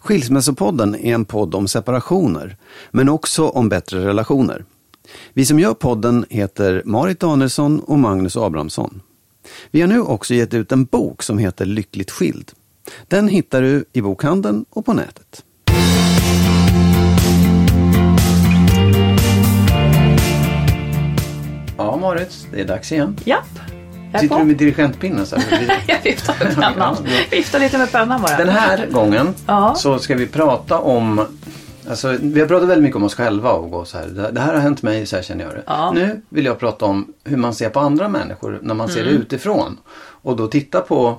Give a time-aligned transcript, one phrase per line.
[0.00, 2.56] Skilsmässopodden är en podd om separationer,
[2.90, 4.64] men också om bättre relationer.
[5.32, 9.02] Vi som gör podden heter Marit Danielsson och Magnus Abrahamsson.
[9.70, 12.52] Vi har nu också gett ut en bok som heter Lyckligt skild.
[13.08, 15.44] Den hittar du i bokhandeln och på nätet.
[21.76, 23.16] Ja, Marit, det är dags igen.
[23.24, 23.69] Japp.
[24.12, 24.40] Jag Sitter på.
[24.40, 25.26] du med dirigentpinnen?
[25.26, 25.36] Så?
[25.86, 26.96] Jag viftar med pennan.
[27.30, 28.36] Viftar lite med pennan bara.
[28.36, 29.74] Den här gången Ja.
[29.74, 31.26] så ska vi prata om
[31.90, 34.30] Alltså, vi har pratat väldigt mycket om oss själva och gå så här.
[34.32, 35.62] Det, här har hänt mig, så här känner jag det.
[35.66, 35.92] Ja.
[35.94, 39.10] Nu vill jag prata om hur man ser på andra människor när man ser det
[39.10, 39.22] Mm.
[39.22, 39.78] utifrån.
[40.22, 41.18] Och då titta på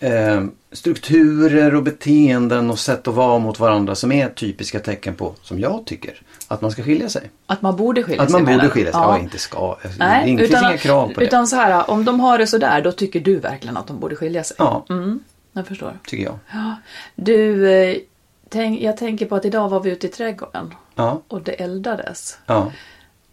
[0.00, 0.42] eh,
[0.76, 5.60] strukturer och beteenden och sätt att vara mot varandra som är typiska tecken på, som
[5.60, 7.30] jag tycker, att man ska skilja sig.
[7.46, 9.00] Att man borde skilja Att sig man menar borde skilja sig.
[9.00, 9.76] Ja, inte ska.
[9.98, 11.26] Nej, det finns inga krav på det.
[11.26, 14.16] Utan så här, om de har det sådär, då tycker du verkligen att de borde
[14.16, 14.56] skilja sig.
[14.58, 15.20] Ja, Mm,
[15.52, 15.98] jag förstår.
[16.06, 16.38] tycker jag.
[16.52, 16.76] Ja.
[17.14, 17.96] Du, eh,
[18.48, 22.38] tänk, jag tänker på att idag var vi ute i trädgården Ja, och det eldades.
[22.46, 22.72] ja,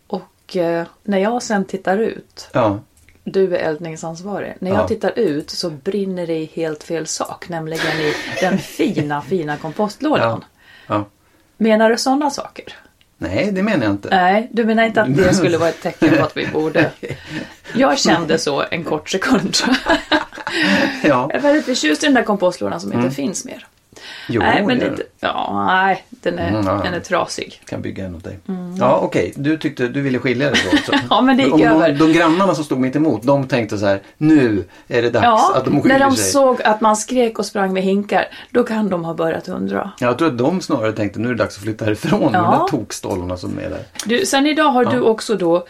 [0.07, 2.79] Och eh, när jag sen tittar ut, ja.
[3.23, 4.53] Du är eldningsansvarig.
[4.59, 4.77] När Ja.
[4.77, 9.57] jag tittar ut så brinner det i helt fel sak, nämligen i den fina, fina
[9.57, 10.43] kompostlådan.
[10.87, 10.95] Ja.
[10.95, 11.05] ja.
[11.57, 12.65] Menar du sådana saker?
[13.17, 14.09] Nej, det menar jag inte.
[14.09, 16.91] Nej, du menar inte att det skulle vara ett tecken på att vi borde...
[17.75, 19.55] Jag kände så en kort sekund.
[19.65, 19.69] Ja.
[21.03, 23.67] Jag är väldigt förtjust i den där kompostlådan som inte finns mer.
[24.29, 26.83] Jo, nej, men det det, ja, nej, den är, Mm, ja, ja.
[26.83, 27.61] den är trasig.
[27.65, 28.39] kan bygga en åt dig.
[28.79, 30.93] Ja okej, du tyckte du ville skilja dig då.
[31.09, 31.91] Ja, men det gick Om över.
[31.91, 35.23] de, de grannarna som stod mitt emot, de tänkte så här, nu är det dags
[35.23, 36.31] Ja, att de när skiljer de sig.
[36.31, 39.91] såg att man skrek och sprang med hinkar, då kan de ha börjat undra.
[39.99, 42.41] Jag tror att de snarare tänkte, nu är det dags att flytta härifrån Ja.
[42.41, 43.83] de där tokstollarna som är där.
[44.05, 45.65] Du, sen idag har du också då,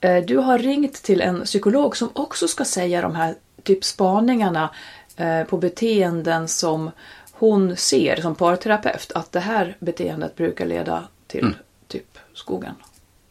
[0.00, 4.70] eh, du har ringt till en psykolog som också ska säga de här typ spaningarna
[5.16, 6.90] eh, på beteenden som
[7.38, 11.54] hon ser som parterapeut, att det här beteendet brukar leda till Mm.
[11.88, 12.74] typ skogen.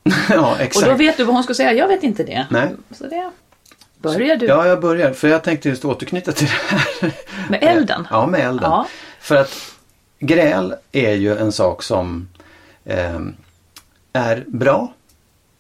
[0.29, 0.85] ja, Och exakt.
[0.87, 2.47] då vet du vad hon ska säga, jag vet inte det.
[2.49, 2.69] Nej.
[2.91, 3.31] Så det
[3.97, 5.13] börjar du Ja, jag börjar.
[5.13, 7.11] För jag tänkte just återknyta till det här.
[7.49, 8.07] med elden.
[8.11, 8.71] Ja, med elden.
[8.71, 8.87] Ja.
[9.19, 9.71] För att
[10.19, 12.29] gräl är ju en sak som
[12.85, 13.19] eh,
[14.13, 14.93] är bra.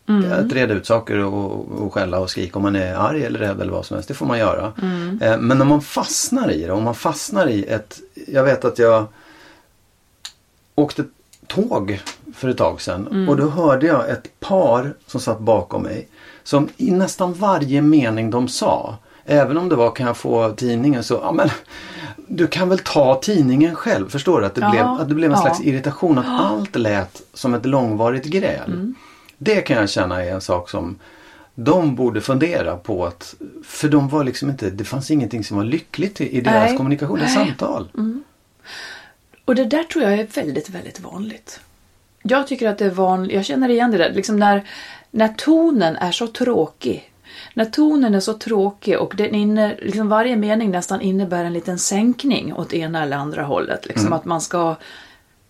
[0.09, 0.31] Mm.
[0.45, 3.61] Att reda ut saker och, och skälla och skrika om man är arg eller rädd
[3.61, 4.07] eller vad som helst.
[4.07, 4.73] Det får man göra.
[4.81, 5.19] Mm.
[5.21, 7.99] Eh, men om man fastnar i det, om man fastnar i ett...
[8.27, 9.05] Jag vet att jag
[10.75, 11.03] åkte
[11.47, 11.99] tåg
[12.35, 13.29] för ett tag sedan Mm.
[13.29, 16.07] och då hörde jag ett par som satt bakom mig.
[16.43, 21.03] Som i nästan varje mening de sa, även om det var kan jag få tidningen
[21.03, 21.49] så, ja men
[22.27, 24.09] du kan väl ta tidningen själv.
[24.09, 24.45] Förstår du?
[24.45, 25.41] Att det, Ja, blev, att det blev en ja.
[25.41, 26.17] slags irritation.
[26.17, 28.71] Att allt lät som ett långvarigt gräl.
[28.71, 28.95] Mm.
[29.37, 30.99] Det kan jag känna är en sak som
[31.55, 35.63] de borde fundera på att För de var liksom inte, det fanns ingenting som var
[35.63, 36.77] lyckligt i i deras Nej.
[36.77, 37.89] kommunikation, deras samtal.
[39.45, 41.59] Och det där tror jag är väldigt, väldigt vanligt.
[42.23, 44.67] Jag tycker att det är vanligt, jag känner igen det där, liksom när,
[45.11, 47.11] när tonen är så tråkig.
[47.53, 51.79] När tonen är så tråkig och den inne, liksom varje mening nästan innebär en liten
[51.79, 53.85] sänkning åt ena eller andra hållet.
[53.85, 54.75] Liksom att man ska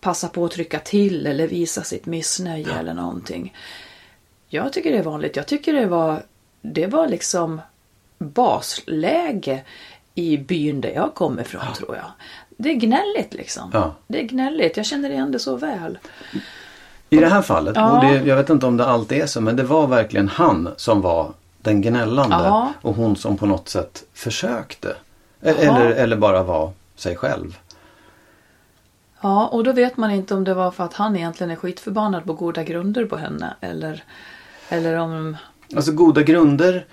[0.00, 3.54] passa på att trycka till eller visa sitt missnöje eller någonting.
[4.48, 5.36] Jag tycker det är vanligt.
[5.36, 6.22] Jag tycker det var,
[6.62, 7.60] det var liksom
[8.18, 9.60] basläge
[10.14, 12.04] i byn där jag kommer ifrån tror jag.
[12.56, 13.70] Det är gnälligt liksom.
[13.74, 13.94] Ja.
[14.06, 14.76] Det är gnälligt.
[14.76, 15.98] Jag känner igen det så väl.
[17.10, 17.90] I det här fallet, Ja.
[17.92, 20.68] och det, jag vet inte om det alltid är så, men det var verkligen han
[20.76, 22.72] som var den gnällande Ja.
[22.82, 24.88] och hon som på något sätt försökte.
[24.90, 24.94] E-
[25.42, 25.52] Ja.
[25.52, 27.58] Eller, eller bara var sig själv.
[29.20, 32.24] Ja, och då vet man inte om det var för att han egentligen är skitförbannad
[32.24, 33.54] på goda grunder på henne.
[33.60, 34.04] Eller,
[34.68, 35.36] eller om...
[35.76, 36.86] Alltså goda grunder,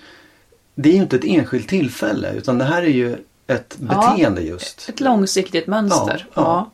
[0.75, 3.15] det är ju inte ett enskilt tillfälle utan det här är ju
[3.47, 3.85] ett Ja.
[3.87, 4.89] beteende just.
[4.89, 6.27] Ett långsiktigt mönster.
[6.33, 6.69] Ja, ja.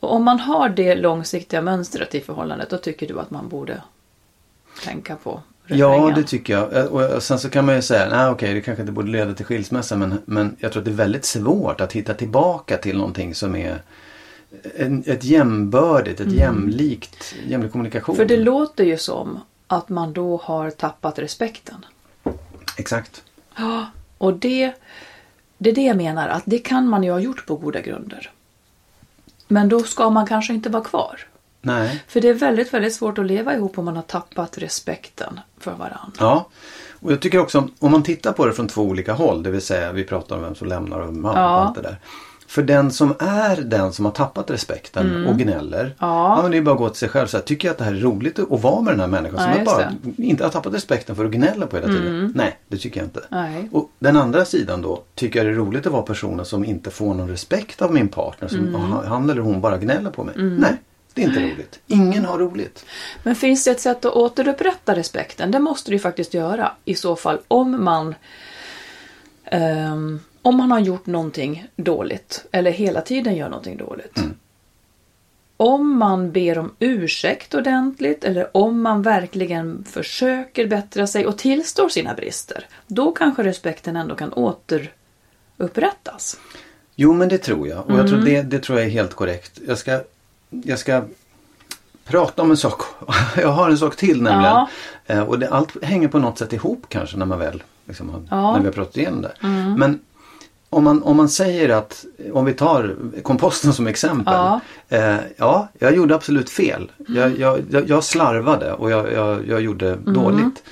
[0.00, 3.82] Och om man har det långsiktiga mönstret i förhållandet då tycker du att man borde
[4.84, 6.14] tänka på Ja, refrängen.
[6.14, 6.76] det tycker jag.
[6.76, 9.34] Eh, Och sen så kan man ju säga, nej okej, det kanske inte borde leda
[9.34, 12.96] till skilsmässa men, men jag tror att det är väldigt svårt att hitta tillbaka till
[12.96, 13.82] någonting som är
[14.76, 18.14] en, ett jämbördigt, ett jämlikt, jämlik kommunikation.
[18.14, 18.28] Mm.
[18.28, 21.86] För det låter ju som att man då har tappat respekten.
[22.76, 23.22] Exakt.
[23.56, 23.86] Ja,
[24.18, 24.72] och det,
[25.58, 28.30] det är det jag menar, att det kan man ju ha gjort på goda grunder.
[29.48, 31.20] Men då ska man kanske inte vara kvar.
[31.60, 32.02] Nej.
[32.08, 35.72] För det är väldigt, väldigt svårt att leva ihop om man har tappat respekten för
[35.72, 36.12] varandra.
[36.18, 36.48] Ja.
[37.00, 39.62] Och jag tycker också, om man tittar på det från två olika håll, det vill
[39.62, 41.56] säga vi pratar om vem som lämnar och man Ja.
[41.56, 41.96] och allt det där.
[42.52, 45.80] För den som är den som har tappat respekten och gnäller.
[45.80, 45.92] Mm.
[45.98, 46.42] Ja.
[46.42, 47.84] men det är bara att gå till sig själv och säga, tycker jag att det
[47.84, 50.74] här är roligt att vara med den här människan Ja, som bara inte har tappat
[50.74, 52.32] respekten för att gnälla på hela tiden.
[52.34, 53.20] Nej, det tycker jag inte.
[53.28, 53.68] Nej.
[53.72, 56.90] Och den andra sidan då, tycker jag det är roligt att vara personen som inte
[56.90, 58.48] får någon respekt av min partner.
[58.48, 58.92] Som Mm.
[58.92, 60.34] han eller hon bara gnäller på mig.
[60.36, 60.76] Nej,
[61.14, 61.78] det är inte roligt.
[61.86, 62.84] Ingen har roligt.
[63.22, 65.50] Men finns det ett sätt att återupprätta respekten?
[65.50, 68.14] Det måste du ju faktiskt göra i så fall om man
[69.44, 74.18] ehm, om man har gjort någonting dåligt eller hela tiden gör någonting dåligt.
[75.56, 81.88] Om man ber om ursäkt ordentligt eller om man verkligen försöker bättra sig och tillstår
[81.88, 82.66] sina brister.
[82.86, 84.32] Då kanske respekten ändå kan
[85.58, 86.36] återupprättas.
[86.96, 87.78] Jo men det tror jag.
[87.78, 88.10] Och jag Mm.
[88.10, 89.60] tror det, det tror jag är helt korrekt.
[89.66, 90.00] Jag ska,
[90.50, 91.02] jag ska
[92.04, 92.80] prata om en sak.
[93.36, 94.42] Jag har en sak till nämligen.
[94.44, 94.68] Ja.
[95.06, 98.38] Eh, och det, allt hänger på något sätt ihop kanske när man väl liksom, Ja.
[98.38, 98.52] Mm.
[98.52, 99.32] när vi har pratat igenom det.
[99.78, 100.00] Men
[100.72, 104.34] om man, om man säger att, om vi tar komposten som exempel.
[104.34, 104.60] Ja.
[104.88, 106.90] Eh, ja, jag gjorde absolut fel.
[107.08, 110.14] Jag, jag, jag, jag slarvade och jag, jag, jag gjorde Mm.
[110.14, 110.62] dåligt.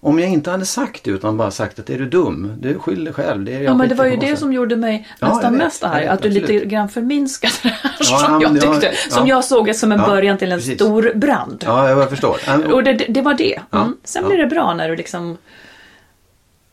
[0.00, 3.04] Om jag inte hade sagt det utan bara sagt att är du dum, du skyller
[3.04, 3.44] dig själv.
[3.44, 5.84] Det är Ja, men det var ju det som gjorde mig Ja, nästan vet, mest
[5.84, 6.06] arg.
[6.06, 6.48] Att du absolut.
[6.48, 8.92] lite grann förminskade det här Ja, som jag tyckte.
[9.10, 9.34] Som ja.
[9.36, 10.74] jag såg det som en Ja, början till en precis.
[10.74, 11.62] stor brand.
[11.66, 12.36] Ja, jag förstår.
[12.72, 13.60] Och det, det var det.
[13.72, 13.96] Mm.
[14.04, 15.36] Sen blir det bra när du liksom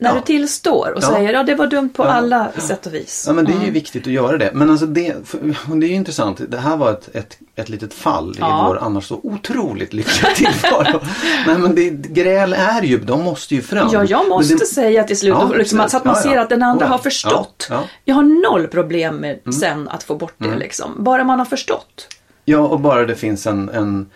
[0.04, 0.16] när Ja.
[0.16, 1.08] du tillstår och Ja.
[1.10, 2.08] säger ja det var dumt på Ja.
[2.10, 3.24] alla sätt och vis.
[3.28, 4.52] Ja men det är ju viktigt att göra det.
[4.54, 5.16] Men alltså det,
[5.68, 6.42] det är ju intressant.
[6.48, 11.00] Det här var ett, ett, ett litet fall i vår annars så otroligt lyckliga tillvaro.
[11.48, 13.90] Nej men det, gräl är ju, de måste ju fram.
[13.94, 16.86] Ja, jag måste det, säga till slut, liksom, så att man ser att den andra
[16.86, 17.68] Oh, har förstått.
[17.70, 17.84] Ja, ja.
[18.06, 20.92] Jag har noll problem med sen att få bort det liksom.
[21.04, 22.08] Bara man har förstått.
[22.46, 24.10] Ja och bara det finns en, en,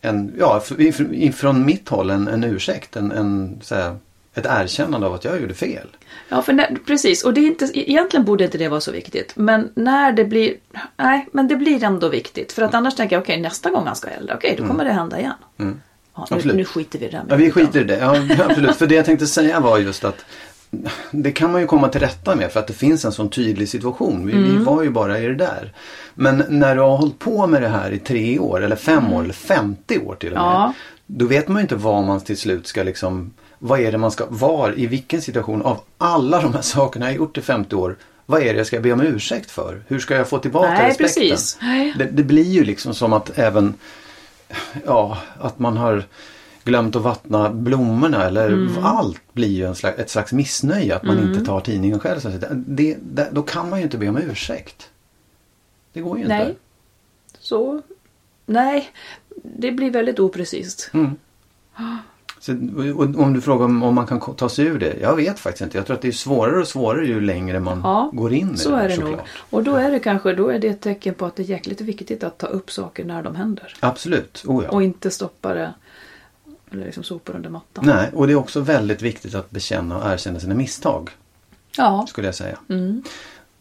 [0.00, 2.96] en ja f- ifrån mitt håll en, en ursäkt.
[2.96, 3.96] En, en, så här,
[4.38, 5.88] ett erkännande av att jag gjorde fel.
[6.28, 7.24] Ja, för när, precis.
[7.24, 9.32] Och det är inte, egentligen borde inte det vara så viktigt.
[9.36, 10.54] Men när det blir,
[10.96, 12.52] nej, men det blir ändå viktigt.
[12.52, 14.92] För att annars tänker jag, okej nästa gång han ska elda, okej då kommer det
[14.92, 15.32] hända igen.
[16.16, 17.22] Ja, nu, nu skiter vi i det.
[17.28, 17.98] Ja, vi skiter i det.
[17.98, 18.16] Ja,
[18.48, 18.76] absolut.
[18.76, 20.24] För det jag tänkte säga var just att
[21.10, 23.68] det kan man ju komma till rätta med för att det finns en sån tydlig
[23.68, 24.26] situation.
[24.26, 24.58] Vi, Mm.
[24.58, 25.72] vi var ju bara i det där.
[26.14, 29.22] Men när du har hållit på med det här i tre år eller fem år
[29.24, 30.42] eller 50 år till och med.
[30.46, 30.52] Mm.
[30.54, 30.72] Ja.
[31.06, 34.10] Då vet man ju inte vad man till slut ska liksom vad är det man
[34.10, 37.76] ska, var, i vilken situation av alla de här sakerna jag har gjort i 50
[37.76, 37.96] år.
[38.26, 39.82] Vad är det jag ska be om ursäkt för?
[39.88, 41.22] Hur ska jag få tillbaka Nej, respekten?
[41.22, 41.58] precis.
[41.62, 41.94] Nej.
[41.98, 43.74] Det, det blir ju liksom som att även
[44.86, 46.04] ja, att man har
[46.64, 48.84] glömt att vattna blommorna eller Mm.
[48.84, 52.20] allt blir ju en slags, ett slags missnöje att man inte tar tidningen själv.
[52.66, 54.90] Det, det, då kan man ju inte be om ursäkt.
[55.92, 56.36] Det går ju inte.
[56.38, 56.56] Nej.
[57.40, 57.82] Så,
[58.46, 58.90] nej.
[59.42, 60.90] Det blir väldigt oprecist.
[62.40, 62.52] Så,
[63.16, 64.96] om du frågar om, man kan ta sig ur det.
[65.00, 65.78] Jag vet faktiskt inte.
[65.78, 68.56] Jag tror att det är svårare och svårare ju längre man Ja, går in i
[68.56, 68.76] Så det.
[68.76, 69.18] är det nog.
[69.50, 71.80] Och då är det kanske då är det ett tecken på att det är jäkligt
[71.80, 73.74] viktigt att ta upp saker när de händer.
[73.80, 74.44] Absolut.
[74.46, 74.70] Oh, ja.
[74.70, 75.74] Och inte stoppa det
[76.72, 77.84] eller liksom sopa under mattan.
[77.86, 81.10] Nej, och det är också väldigt viktigt att bekänna och erkänna sina misstag.
[81.76, 82.06] Ja.
[82.08, 82.58] Skulle jag säga.
[82.68, 83.02] Mm.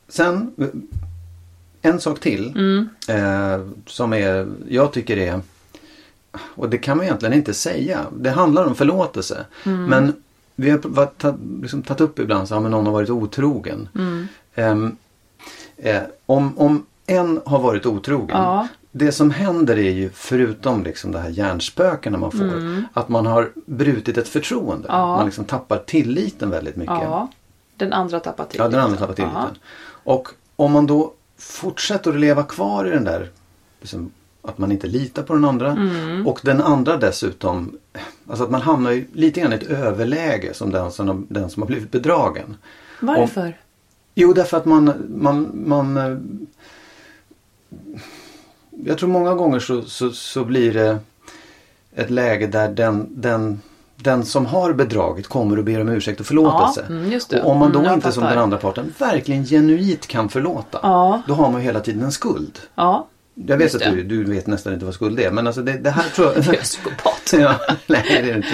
[0.08, 0.54] Sen
[1.82, 2.50] en sak till.
[2.50, 2.90] Mm.
[3.08, 5.42] Eh, som är, jag tycker är
[6.56, 8.06] och det kan man egentligen inte säga.
[8.20, 9.46] Det handlar om förlåtelse.
[9.66, 9.86] Mm.
[9.86, 10.14] Men
[10.56, 11.24] vi har varit-
[11.62, 13.90] liksom tagit upp ibland så har någon har varit otrogen.
[13.96, 14.28] Mm.
[14.56, 14.98] Ehm,
[15.78, 18.38] eh, om, om en har varit otrogen.
[18.38, 18.68] Ja.
[18.92, 22.52] Det som händer är ju förutom liksom det här hjärnspökena man får.
[22.94, 24.88] Att man har brutit ett förtroende.
[24.88, 25.00] Mm.
[25.00, 25.16] Ja.
[25.18, 26.96] Man liksom tappar tilliten väldigt mycket.
[26.96, 27.28] Ja.
[27.76, 28.66] Den andra tappar tilliten.
[28.66, 29.58] Ja, den andra tappar tilliten.
[29.88, 33.30] Och om man då fortsätter att leva kvar i den där
[33.82, 34.12] liksom,
[34.48, 36.28] att man inte litar på den andra Mm.
[36.28, 37.78] och den andra dessutom
[38.30, 41.50] Alltså att man hamnar ju lite grann i ett överläge som den som, har- den
[41.50, 42.58] som har blivit bedragen.
[43.02, 43.58] Varför?
[44.16, 46.18] Jo, därför att man, man, man eh,
[48.86, 50.98] Jag tror många gånger så, så, så blir det
[51.96, 53.62] ett läge där den, den,
[53.96, 56.86] den som har bedragit kommer och ber om ursäkt och förlåtelse.
[56.90, 57.20] Ja, mm.
[57.46, 60.80] Och om man då Mm, inte som den andra parten verkligen genuint kan förlåta.
[60.84, 61.22] Ja.
[61.28, 62.60] Då har man ju hela tiden en skuld.
[62.76, 63.08] Ja.
[63.48, 65.90] Jag vet att du, du vet nästan inte vad skuld är men alltså det, det
[65.90, 66.38] här tror jag...
[66.46, 67.34] Jag är psykopat.
[67.40, 67.56] ja,
[67.88, 68.48] nej det är det inte.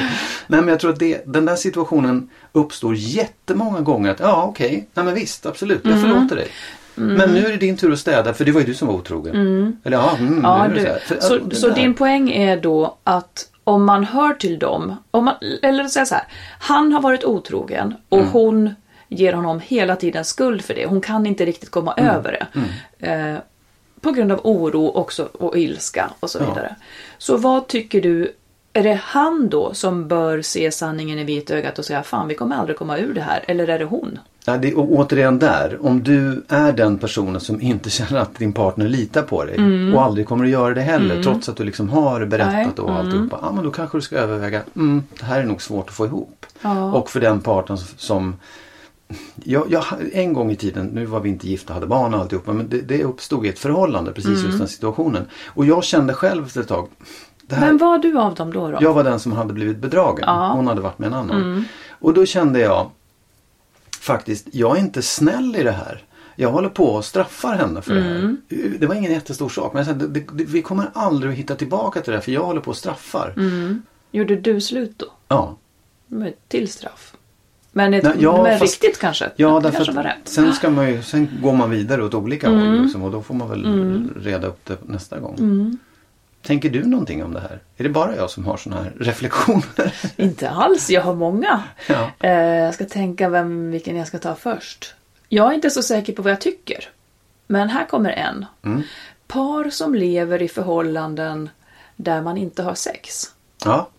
[0.48, 4.12] Nej men jag tror att det, den där situationen uppstår jättemånga gånger.
[4.12, 6.02] Att ja okej, nej men visst absolut jag Mm.
[6.04, 6.48] förlåter dig.
[6.96, 8.96] Men nu är det din tur att städa för det var ju du som var
[8.96, 9.78] otrogen.
[9.84, 10.80] Eller ja, mm, Ja, du.
[10.82, 10.88] så.
[11.06, 11.76] För, Så, ja, det så där.
[11.76, 16.16] din poäng är då att om man hör till dem, om man, eller säga så
[16.16, 16.24] här,
[16.60, 18.30] han har varit otrogen och Mm.
[18.32, 18.76] hon
[19.10, 20.86] ger honom hela tiden skuld för det.
[20.86, 22.16] Hon kan inte riktigt komma Mm.
[22.16, 22.32] över
[23.00, 23.08] det.
[23.08, 23.38] Eh,
[24.04, 26.46] på grund av oro också och ilska och så Ja.
[26.46, 26.76] vidare.
[27.18, 28.32] Så vad tycker du,
[28.74, 32.56] är det han då som bör se sanningen i vitögat och säga fan vi kommer
[32.56, 34.20] aldrig komma ur det här, eller är det hon?
[34.46, 38.54] Ja, det, och återigen där, om du är den personen som inte känner att din
[38.54, 39.58] partner litar på dig
[39.96, 42.86] och aldrig kommer att göra det heller trots att du liksom har berättat Nej.
[42.86, 43.40] och alltihopa.
[43.42, 46.06] Ja, men då kanske du ska överväga, mm, det här är nog svårt att få
[46.06, 46.46] ihop.
[46.62, 46.94] Ja.
[46.94, 48.36] Och för den parten som
[49.44, 52.54] jag, jag, en gång i tiden, nu var vi inte gifta, hade barn och alltihopa,
[52.54, 55.26] men det, det uppstod i ett förhållande, precis just den situationen.
[55.46, 56.88] Och jag kände själv efter ett tag,
[57.50, 58.72] här, Vem var du av dem då?
[58.72, 58.78] då?
[58.82, 60.24] jag var den som hade blivit bedragen.
[60.28, 60.46] Ja.
[60.46, 60.58] Mm.
[60.58, 61.66] Hon hade varit med en annan.
[61.90, 62.90] Och då kände jag
[64.00, 66.04] faktiskt, jag är inte snäll i det här.
[66.36, 68.16] Jag håller på och straffar henne för det här.
[68.16, 68.38] Mm.
[68.80, 71.56] Det var ingen jättestor sak men jag sa, det, det, vi kommer aldrig att hitta
[71.56, 73.34] tillbaka till det här för jag håller på och straffar.
[73.38, 73.82] Mm.
[74.12, 75.06] Gjorde du slut då?
[75.28, 75.58] Ja.
[76.08, 77.13] Med till straff?
[77.76, 79.30] Men, ett, Nej, ja, men fast- riktigt kanske?
[79.36, 80.16] Ja, därför kanske var rätt.
[80.24, 82.60] sen, ska man ju, sen går man vidare åt olika Mm.
[82.68, 85.78] håll liksom, och då får man väl reda upp det nästa gång.
[86.42, 87.60] Tänker du någonting om det här?
[87.78, 89.94] Är det bara jag som har sådana här reflektioner?
[90.16, 91.64] Inte alls, jag har många.
[91.90, 92.10] Ja.
[92.20, 94.96] Eh, jag ska tänka vem, vilken jag ska ta först.
[95.30, 96.90] Jag är inte så säker på vad jag tycker.
[97.48, 98.46] Men här kommer en.
[98.66, 98.82] Mm.
[99.28, 101.50] Par som lever i förhållanden
[101.96, 103.26] där man inte har sex.
[103.66, 103.90] ja.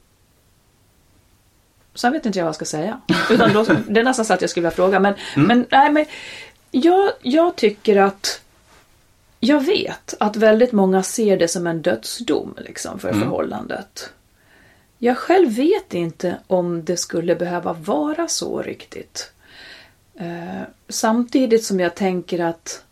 [1.95, 3.01] Sen vet inte jag vad jag ska säga.
[3.31, 5.01] Utan då, det är nästan så att jag skulle vilja fråga.
[5.01, 5.49] Men, Mm.
[5.49, 6.07] men, nej, men
[6.71, 8.41] jag, jag tycker att
[9.41, 14.11] jag vet att väldigt många ser det som en dödsdom liksom, för förhållandet.
[14.99, 19.33] Jag själv vet inte om det skulle behöva vara så riktigt.
[20.15, 22.83] Eh, samtidigt som jag tänker att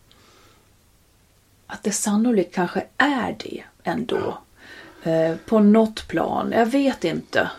[1.67, 4.39] att det sannolikt kanske är det ändå.
[5.03, 6.53] Eh, på något plan.
[6.57, 7.51] Jag vet inte.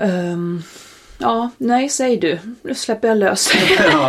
[0.00, 0.62] Ehm,
[1.18, 2.38] ja, nej, säg du.
[2.62, 3.50] Nu släpper jag lös.
[3.92, 4.08] ja.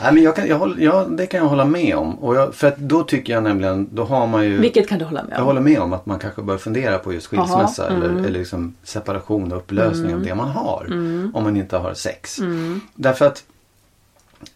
[0.00, 2.14] Nej, men jag kan, jag håller, ja, det kan jag hålla med om.
[2.18, 4.58] Och jag, för att då tycker jag nämligen, då har man ju...
[4.60, 5.46] Vilket kan du hålla med Jag om?
[5.46, 8.24] håller med om att man kanske bör fundera på just skilsmässa Jaha, eller, mm.
[8.24, 10.86] eller liksom separation och upplösning av det man har.
[11.34, 12.38] Om man inte har sex.
[12.38, 12.80] Mm.
[12.94, 13.44] Därför att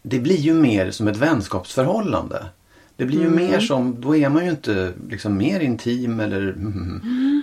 [0.01, 2.45] det blir ju mer som ett vänskapsförhållande.
[2.95, 3.35] Det blir ju Mm.
[3.35, 7.41] mer som, då är man ju inte liksom mer intim eller mm,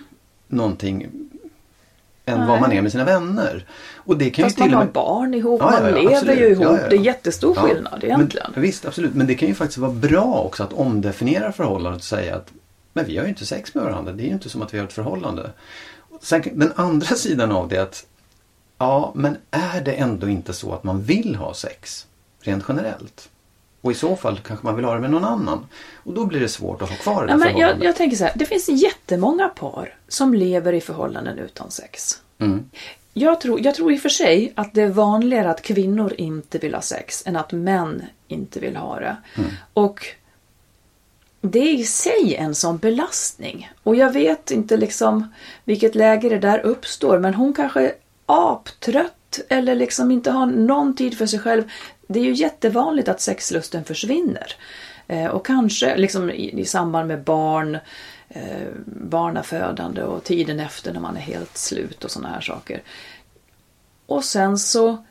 [0.48, 1.06] någonting
[2.26, 3.66] än vad man är med sina vänner.
[3.96, 4.92] Och det kan Fast ju till man har med...
[4.92, 6.38] barn ihop, Ja, ja, man ja, lever absolut.
[6.38, 6.64] ju ihop.
[6.64, 6.88] Ja, ja, ja.
[6.88, 8.50] Det är jättestor Ja, skillnad egentligen.
[8.54, 9.14] Men, visst, absolut.
[9.14, 12.52] Men det kan ju faktiskt vara bra också att omdefiniera förhållandet och säga att
[12.92, 14.12] men vi har ju inte sex med varandra.
[14.12, 15.50] Det är ju inte som att vi har ett förhållande.
[16.20, 18.06] Sen, den andra sidan av det är att
[18.78, 22.06] ja, men är det ändå inte så att man vill ha sex
[22.40, 23.28] rent generellt?
[23.84, 25.66] Och i så fall kanske man vill ha det med någon annan.
[26.04, 28.24] Och då blir det svårt att ha kvar det Ja, men jag, jag tänker så
[28.24, 32.20] här, det finns jättemånga par som lever i förhållanden utan sex.
[32.38, 32.70] Mm.
[33.12, 36.58] Jag tror, jag tror i och för sig att det är vanligare att kvinnor inte
[36.58, 39.16] vill ha sex än att män inte vill ha det.
[39.36, 39.50] Mm.
[39.74, 40.06] Och
[41.40, 43.70] det är i sig en sån belastning.
[43.82, 45.32] Och jag vet inte liksom
[45.64, 47.92] vilket läge det där uppstår men hon kanske är
[48.26, 51.62] aptrött eller liksom inte har någon tid för sig själv.
[52.08, 54.56] Det är ju jättevanligt att sexlusten försvinner.
[55.08, 57.78] Eh, och kanske liksom i, i samband med barn,
[58.28, 62.82] eh, barnafödande och tiden efter när man är helt slut och såna här saker.
[64.06, 65.04] Och sen så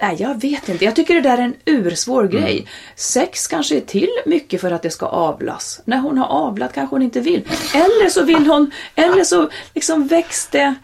[0.00, 0.84] Nej, jag vet inte.
[0.84, 2.66] Jag tycker det där är en ursvår grej.
[2.96, 5.80] Sex kanske är till mycket för att det ska avlas.
[5.84, 7.48] När hon har avlat kanske hon inte vill.
[7.74, 10.74] Eller så vill hon, eller så liksom väcks det.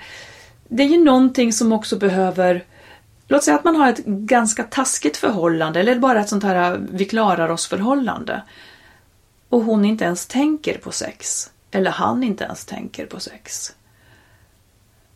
[0.68, 2.64] Det är ju någonting som också behöver
[3.28, 7.04] Låt säga att man har ett ganska taskigt förhållande eller bara ett sånt här vi
[7.04, 8.42] klarar oss förhållande.
[9.48, 11.50] Och hon inte ens tänker på sex.
[11.70, 13.74] Eller han inte ens tänker på sex.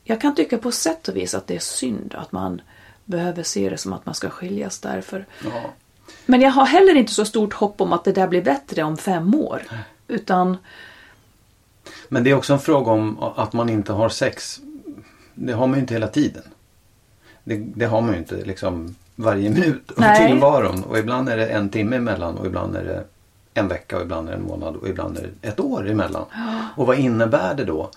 [0.05, 2.61] Jag kan tycka på sätt och vis att det är synd att man
[3.05, 5.27] behöver se det som att man ska skiljas därför.
[5.45, 5.71] Ja.
[6.27, 8.97] Men jag har heller inte så stort hopp om att det där blir bättre om
[8.97, 9.62] fem år.
[10.09, 10.57] Utan,
[12.09, 14.61] Men det är också en fråga om att man inte har sex.
[15.35, 16.43] Det har man ju inte hela tiden.
[17.49, 20.83] Det, det har man ju inte liksom varje minut av tillvaron.
[20.85, 23.05] Och ibland är det en timme emellan och ibland är det
[23.55, 26.25] en vecka och ibland är det en månad och ibland är det ett år emellan.
[26.76, 27.90] Och vad innebär det då?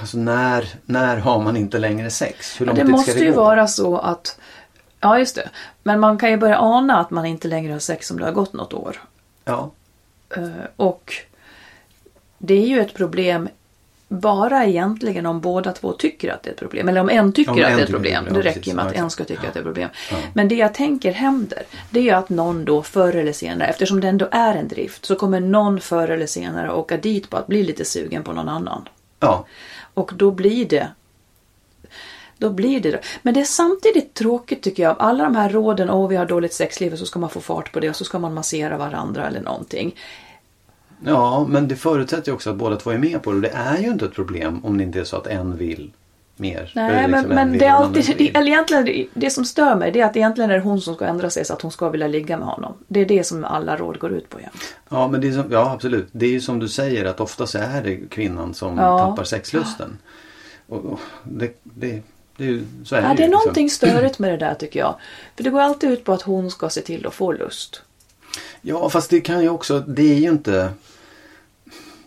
[0.00, 2.60] Alltså när, när har man inte längre sex?
[2.60, 3.40] Hur lång det tid måste ska det ju gå?
[3.40, 4.38] vara så att,
[5.00, 5.50] ja just det.
[5.82, 8.32] Men man kan ju börja ana att man inte längre har sex om det har
[8.32, 9.02] gått något år.
[9.44, 9.70] Ja,
[10.36, 11.12] Eh, Och
[12.38, 13.48] det är ju ett problem
[14.08, 16.88] bara egentligen om båda två tycker att det är ett problem.
[16.88, 18.24] Eller om en tycker Om att en det är ett problem.
[18.24, 18.74] det, ja, Det räcker precis.
[18.74, 19.88] med att Ja, en ska tycka att det är ett problem.
[20.10, 20.16] Ja.
[20.32, 24.00] Men det jag tänker händer, det är ju att någon då förr eller senare, eftersom
[24.00, 27.46] det ändå är en drift, så kommer någon förr eller senare åka dit på att
[27.46, 28.88] bli lite sugen på någon annan.
[29.20, 29.46] ja.
[29.94, 30.88] Och då blir det
[32.38, 34.96] då blir det Men det är samtidigt tråkigt tycker jag.
[34.98, 37.72] Alla de här råden, åh vi har dåligt sexliv och så ska man få fart
[37.72, 39.96] på det och så ska man massera varandra eller någonting.
[41.04, 43.40] Ja, men det förutsätter ju också att båda två är med på det.
[43.40, 45.90] Det är ju inte ett problem om det inte är så att en vill
[46.36, 46.72] mer.
[46.74, 49.92] Nej, men, liksom en men vill det är alltid, eller egentligen, det, som stör mig
[49.92, 51.88] det är att egentligen är det hon som ska ändra sig så att hon ska
[51.88, 52.72] vilja ligga med honom.
[52.88, 54.74] Det är det som alla råd går ut på jämt.
[54.88, 56.08] Ja, men det är som, ja, absolut.
[56.12, 58.98] Det är ju som du säger att oftast är det kvinnan som Ja.
[58.98, 59.98] tappar sexlusten.
[60.68, 62.02] Och, och det, det,
[62.36, 63.40] det är ju, så är Ja, det det ju är liksom.
[63.40, 64.94] någonting störigt med det där tycker jag.
[65.36, 67.82] För det går alltid ut på att hon ska se till att få lust.
[68.62, 70.68] Ja, fast det kan ju också, det är ju inte...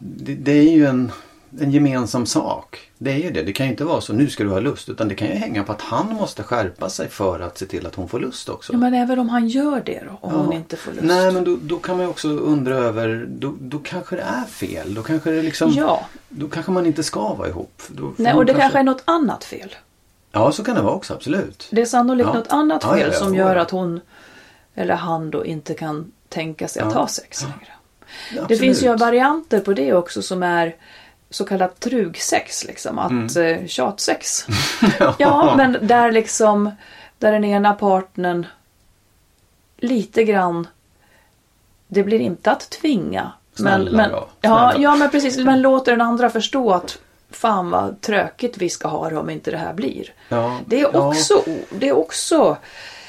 [0.03, 1.12] Det, det är ju en,
[1.60, 2.91] en gemensam sak.
[2.98, 3.43] Det är ju det.
[3.43, 4.89] Det kan ju inte vara så, nu ska du ha lust.
[4.89, 7.86] Utan det kan ju hänga på att han måste skärpa sig för att se till
[7.86, 8.74] att hon får lust också.
[8.74, 10.39] Ja, men även om han gör det då, om Ja.
[10.39, 11.03] hon inte får lust.
[11.03, 14.43] Nej men då, då kan man ju också undra över, då, då kanske det är
[14.46, 14.93] fel.
[14.93, 16.05] Då kanske det liksom, Ja.
[16.29, 17.81] då kanske man inte ska vara ihop.
[17.88, 19.75] Då, Nej, och det kanske är något annat fel.
[20.31, 21.67] Ja så kan det vara också, absolut.
[21.72, 22.39] Det är sannolikt Ja.
[22.39, 24.01] något annat fel ja, som gör att hon
[24.75, 27.72] eller han då inte kan tänka sig att ha sex längre.
[28.36, 29.00] Ja, Det finns ju absolut.
[29.01, 30.75] varianter på det också som är
[31.29, 33.00] så kallat trugsex, liksom.
[33.00, 33.59] Att Mm.
[33.62, 34.46] eh, tjatsex.
[35.18, 36.72] ja, men där liksom
[37.20, 38.46] där den ena partnern
[39.77, 40.68] lite grann
[41.88, 43.31] det blir inte att tvinga.
[43.57, 44.83] Men, Snälla men, då, ja, snälla.
[44.83, 45.38] ja, men precis.
[45.38, 46.98] Men låter den andra förstå att
[47.31, 50.14] fan vad tråkigt vi ska ha det om inte det här blir.
[50.29, 51.07] Ja, Det är ja.
[51.07, 52.57] också, det är också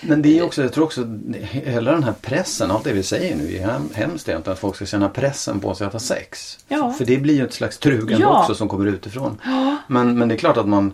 [0.03, 3.37] Men det är också, jag tror också, hela den här pressen, allt det vi säger
[3.37, 4.53] nu är hem- hemskt egentligen.
[4.53, 6.59] Att folk ska känna pressen på sig att ha sex.
[6.69, 6.93] Ja.
[6.93, 8.41] För det blir ju ett slags trugande Ja.
[8.41, 9.39] också som kommer utifrån.
[9.87, 10.93] Men, men det är klart att man,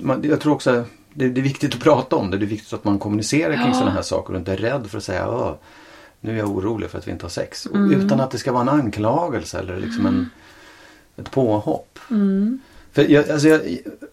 [0.00, 0.84] man jag tror också
[1.14, 2.38] det, det är viktigt att prata om det.
[2.38, 3.72] Det är viktigt att man kommunicerar kring Ja.
[3.74, 5.52] sådana här saker och inte är rädd för att säga Åh,
[6.20, 7.66] nu är jag orolig för att vi inte har sex.
[7.66, 7.92] Mm.
[7.92, 10.30] Utan att det ska vara en anklagelse eller liksom en,
[11.16, 11.98] ett påhopp.
[12.10, 12.60] Mm.
[12.92, 13.60] För jag, alltså jag,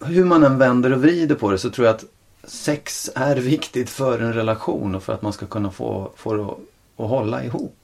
[0.06, 2.04] hur man än vänder och vrider på det så tror jag att
[2.44, 6.42] sex är viktigt för en relation och för att man ska kunna få, få det
[6.42, 6.58] att,
[6.96, 7.76] att hålla ihop.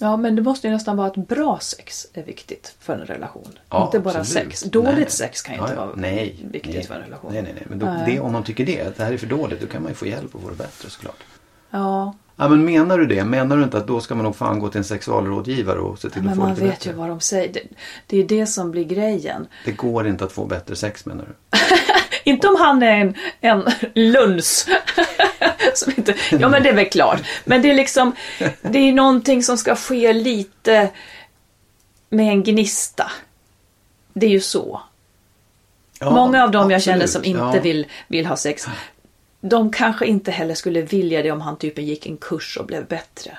[0.00, 3.58] Ja, men det måste ju nästan vara att bra sex är viktigt för en relation.
[3.70, 4.44] Ja, inte bara absolut.
[4.48, 4.62] sex.
[4.62, 5.10] Dåligt Nej.
[5.10, 5.86] sex kan ju Ja, inte ja.
[5.86, 7.32] vara nej, viktigt nej, för en relation.
[7.32, 7.64] Nej, nej, nej.
[7.68, 8.02] Men då, Nej.
[8.14, 9.94] Det, om man tycker det, att det här är för dåligt, då kan man ju
[9.94, 11.22] få hjälp och få det bättre såklart.
[11.70, 13.24] Ja, Ja, men menar du det?
[13.24, 16.10] Menar du inte att då ska man nog fan gå till en sexualrådgivare och se
[16.10, 16.90] till men att få man lite vet bättre?
[16.90, 17.52] ju vad de säger.
[17.52, 17.60] Det,
[18.06, 19.46] det är det som blir grejen.
[19.64, 21.58] Det går inte att få bättre sex menar du?
[22.28, 23.64] Inte om han är en, en
[23.94, 24.68] luns.
[25.74, 27.20] som inte, ja men det är väl klart.
[27.44, 28.12] Men det är liksom,
[28.62, 30.90] det är någonting som ska ske lite
[32.08, 33.10] med en gnista.
[34.12, 34.80] Det är ju så.
[36.00, 37.10] Ja, Många av dem jag känner absolut.
[37.10, 37.62] som inte Ja.
[37.62, 38.66] vill, vill ha sex,
[39.40, 42.86] de kanske inte heller skulle vilja det om han typen gick en kurs och blev
[42.86, 43.38] bättre.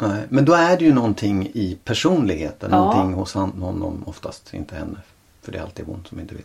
[0.00, 2.70] Nej, men då är det ju någonting i personligheten.
[2.72, 2.78] Ja.
[2.78, 4.98] Någonting hos honom oftast, inte henne.
[5.42, 6.44] För det är alltid hon som inte vill.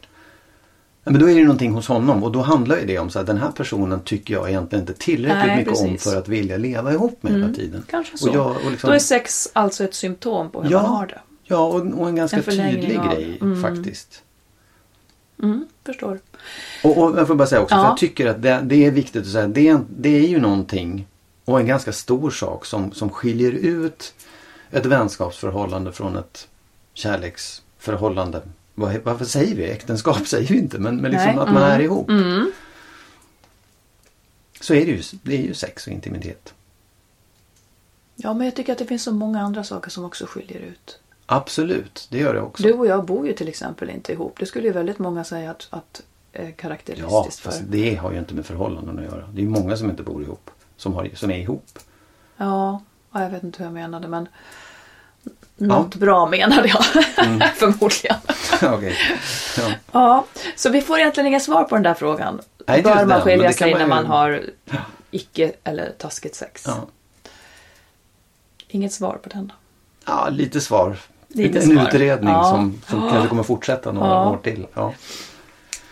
[1.06, 3.20] Ja, Men då är det någonting hos honom och då handlar ju det om så
[3.20, 6.06] att den här personen tycker jag egentligen inte tillräckligt Nej, mycket om precis.
[6.06, 6.14] Mm.
[6.14, 7.84] för att vilja leva ihop med hela tiden.
[7.90, 8.30] Kanske så.
[8.30, 11.20] Och jag, och liksom, Då är sex alltså ett symptom på hur man har det.
[11.44, 13.62] ja och, och en ganska En tydlig av- grej mm.
[13.62, 14.24] faktiskt.
[15.44, 16.20] Mm, förstår.
[16.84, 17.82] Och, och jag får bara säga också, Ja.
[17.82, 21.08] för jag tycker att det, det är viktigt att säga, det det är ju någonting
[21.46, 24.14] och en ganska stor sak som, som skiljer ut
[24.72, 26.48] ett vänskapsförhållande från ett
[26.94, 28.42] kärleksförhållande.
[28.76, 30.18] Vad, varför säger vi äktenskap?
[30.28, 32.10] säger vi inte, men, men liksom Nej, att man mm, är ihop.
[32.10, 32.52] Mm.
[34.62, 36.54] Så är det ju, det är ju sex och intimitet.
[38.16, 41.00] Ja, men jag tycker att det finns så många andra saker som också skiljer ut.
[41.26, 42.64] Absolut, det gör det också.
[42.64, 44.40] Du och jag bor ju till exempel inte ihop.
[44.40, 47.66] Det skulle ju väldigt många säga att, att är ja, karaktäristiskt fast för.
[47.66, 49.28] det har ju inte med förhållanden att göra.
[49.28, 50.52] Det är ju många som inte bor ihop.
[50.78, 51.80] Som, har, som är ihop.
[52.38, 54.28] Ja, ja, jag vet inte hur jag menade men
[55.58, 56.84] något bra menade jag
[57.56, 58.16] förmodligen.
[58.76, 58.98] Okej.
[59.58, 59.72] Ja.
[59.92, 62.42] Ja, så vi får egentligen inga svar på den där frågan.
[62.68, 64.42] Nej, bör man skilja sig man när ju- man har
[65.12, 66.64] icke eller taskigt sex.
[66.68, 66.76] Ja.
[68.68, 69.54] Inget svar på den då.
[70.06, 70.98] Ja, lite svar.
[71.28, 71.88] Lite en svar.
[71.88, 72.44] utredning Ja.
[72.50, 74.30] som, som kanske kommer fortsätta några Ja.
[74.30, 74.68] år till.
[74.74, 74.94] Ja,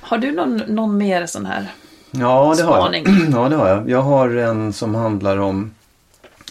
[0.02, 1.72] Har du någon, någon mer sån här?
[2.12, 2.82] ja det har jag.
[2.84, 3.06] Spaning.
[3.34, 3.90] Ja, det har jag.
[3.90, 5.74] Jag har en som handlar om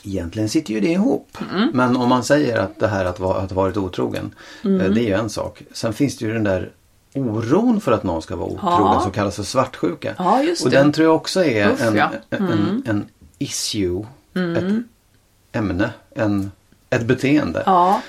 [0.02, 1.38] Egentligen sitter ju det ihop.
[1.54, 1.70] Mm.
[1.74, 4.34] Men om man säger att det här att, va- att varit otrogen.
[4.64, 4.80] Mm.
[4.80, 5.62] eh, Det är ju en sak.
[5.72, 6.70] Sen finns det ju den där
[7.14, 9.00] oron för att någon ska vara otrogen Ja.
[9.02, 10.14] som kallas för svartsjuka.
[10.18, 12.10] Ja, Och den tror jag också är Uff, en, ja.
[12.30, 12.50] Mm.
[12.52, 13.04] en, en
[13.38, 14.06] issue.
[14.56, 14.74] Ett
[15.52, 15.90] ämne.
[16.14, 16.50] En,
[16.90, 17.62] ett beteende.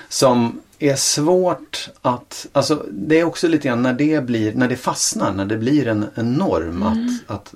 [0.10, 4.76] Som är svårt att, alltså det är också lite grann när det blir, när det
[4.76, 7.54] fastnar, när det blir en, en norm att, att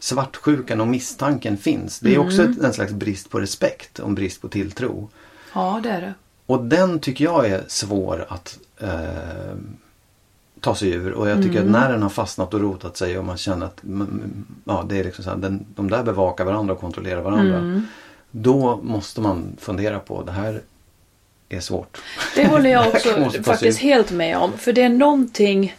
[0.00, 2.00] svartsjukan och misstanken finns.
[2.00, 5.08] Det är också ett, en slags brist på respekt och en brist på tilltro.
[5.54, 6.14] Ja, det är det.
[6.46, 9.56] Och den tycker jag är svår att eh,
[10.60, 11.12] ta sig ur.
[11.12, 13.82] Och jag tycker att när den har fastnat och rotat sig och man känner att
[13.82, 17.82] mm, ja, det är liksom så här, den, de där bevakar varandra och kontrollerar varandra.
[18.30, 20.62] Då måste man fundera på det här
[21.48, 21.98] är svårt.
[22.34, 24.58] Det håller jag också faktiskt helt med om.
[24.58, 25.74] För det är någonting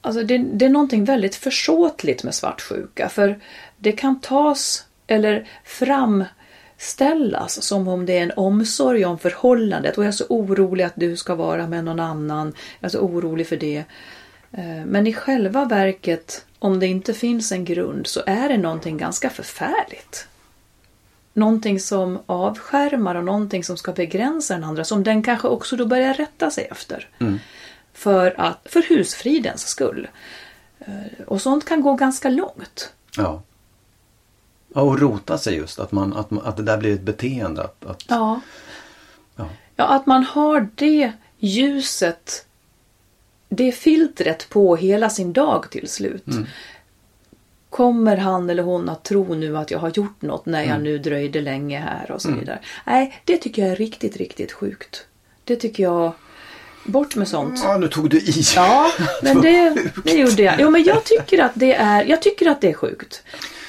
[0.00, 3.08] Alltså det, det är någonting väldigt försåtligt med svartsjuka.
[3.08, 3.40] För
[3.76, 9.98] det kan tas eller framställas som om det är en omsorg om förhållandet.
[9.98, 12.54] Och jag är så orolig att du ska vara med någon annan.
[12.80, 13.84] Jag är så orolig för det.
[14.52, 18.96] Eh, Men i själva verket, om det inte finns en grund, så är det någonting
[18.98, 20.28] ganska förfärligt.
[21.38, 24.84] Någonting som avskärmar och någonting som ska begränsa den andra.
[24.84, 27.08] Som den kanske också då börjar rätta sig efter.
[27.92, 30.08] För, att, för husfridens skull.
[30.80, 32.92] Eh, Och sånt kan gå ganska långt.
[33.16, 33.42] Ja.
[34.74, 35.78] ja och rota sig just.
[35.78, 37.62] Att, man, att, att det där blir ett beteende.
[37.62, 38.40] Att, att, Ja.
[39.36, 39.48] Ja.
[39.76, 42.46] Ja, att man har det ljuset,
[43.48, 46.24] det filtret på hela sin dag till slut.
[47.70, 50.98] Kommer han eller hon att tro nu att jag har gjort något när jag nu
[50.98, 52.58] dröjde länge här och så vidare.
[52.86, 55.06] Nej, det tycker jag är riktigt, riktigt sjukt.
[55.44, 56.12] Det tycker jag,
[56.84, 57.60] bort med sånt.
[57.64, 58.42] Ja, nu tog du i.
[58.56, 58.90] Ja,
[59.22, 60.54] men det, det gjorde jag.
[60.58, 63.22] Jo, men jag tycker att det är, jag tycker att det är sjukt.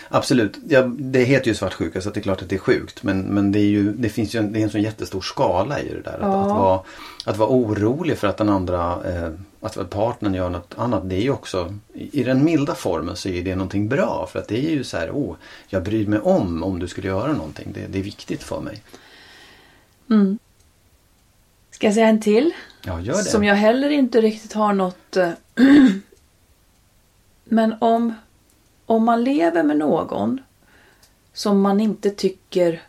[0.09, 0.57] Absolut.
[0.67, 3.03] Ja, det heter ju svartsjuka så det är klart att det är sjukt.
[3.03, 5.79] Men, men det, är ju, det finns ju en, det är en sån jättestor skala
[5.79, 6.13] i det där.
[6.13, 6.41] Att, Ja.
[6.41, 6.81] att, vara,
[7.25, 9.29] att vara orolig för att den andra, eh,
[9.61, 11.09] att partnern gör något annat.
[11.09, 14.29] Det är ju också, i den milda formen så är det någonting bra.
[14.31, 15.35] För att det är ju så här, oh,
[15.67, 17.67] jag bryr mig om om du skulle göra någonting.
[17.73, 18.81] Det, det är viktigt för mig.
[21.71, 22.51] Ska jag säga en till?
[22.85, 23.23] Ja, gör det.
[23.23, 25.17] Som jag heller inte riktigt har något...
[25.17, 25.29] eh,
[27.43, 28.13] Men om,
[28.89, 30.41] om man lever med någon
[31.33, 32.81] som man inte tycker...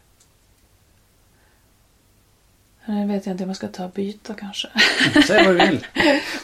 [2.84, 4.68] Nu vet jag inte om jag ska ta och byta kanske.
[5.26, 5.86] Säg vad du vill.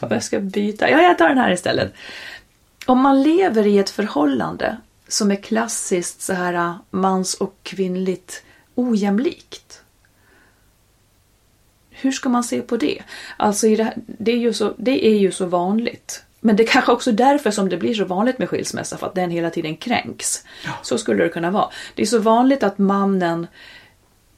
[0.01, 0.91] Jag ska byta.
[0.91, 1.95] Ja, jag tar den här istället.
[2.87, 4.77] Om man lever i ett förhållande
[5.09, 8.43] som är klassiskt så här äh, mans och kvinnligt
[8.75, 9.83] ojämlikt.
[11.91, 13.03] Hur ska man se på det?
[13.37, 16.26] Alltså i det, här, det, är ju så, det är ju så vanligt.
[16.47, 19.15] Men det är kanske också därför som det blir så vanligt med skilsmässa, för att
[19.15, 20.45] den hela tiden kränks.
[20.83, 21.71] Så skulle det kunna vara.
[21.95, 23.47] Det är så vanligt att mannen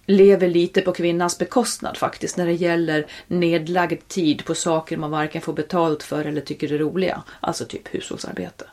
[0.07, 5.43] lever lite på kvinnans bekostnad faktiskt när det gäller nedlagd tid på saker man varken
[5.43, 7.23] får betalt för eller tycker är roliga.
[7.41, 8.65] Alltså typ hushållsarbete.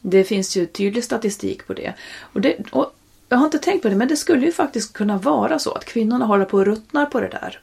[0.00, 1.94] Det finns ju tydlig statistik på det.
[2.20, 2.94] Och det och
[3.28, 5.84] jag har inte tänkt på det men det skulle ju faktiskt kunna vara så att
[5.84, 7.60] kvinnorna håller på och ruttnar på det där.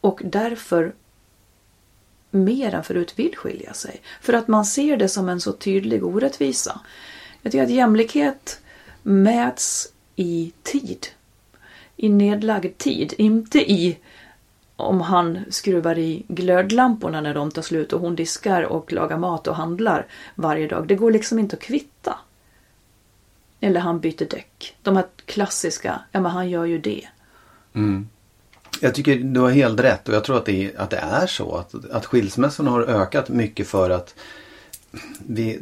[0.00, 0.92] Och därför
[2.30, 4.00] mer än förut vill skilja sig.
[4.20, 6.80] För att man ser det som en så tydlig orättvisa.
[7.42, 8.60] Jag tycker att jämlikhet
[9.02, 11.06] mäts i tid.
[11.96, 13.98] I nedlagd tid, inte i
[14.76, 19.46] om han skruvar i glödlamporna när de tar slut och hon diskar och lagar mat
[19.46, 20.88] och handlar varje dag.
[20.88, 22.18] Det går liksom inte att kvitta.
[23.60, 24.76] Eller han byter däck.
[24.82, 27.08] De här klassiska, ja men han gör ju det.
[27.74, 28.08] Mm.
[28.80, 31.26] Jag tycker du har helt rätt och jag tror att det är, att det är
[31.26, 31.56] så.
[31.56, 34.14] Att, att skilsmässorna har ökat mycket för att
[35.26, 35.60] vi,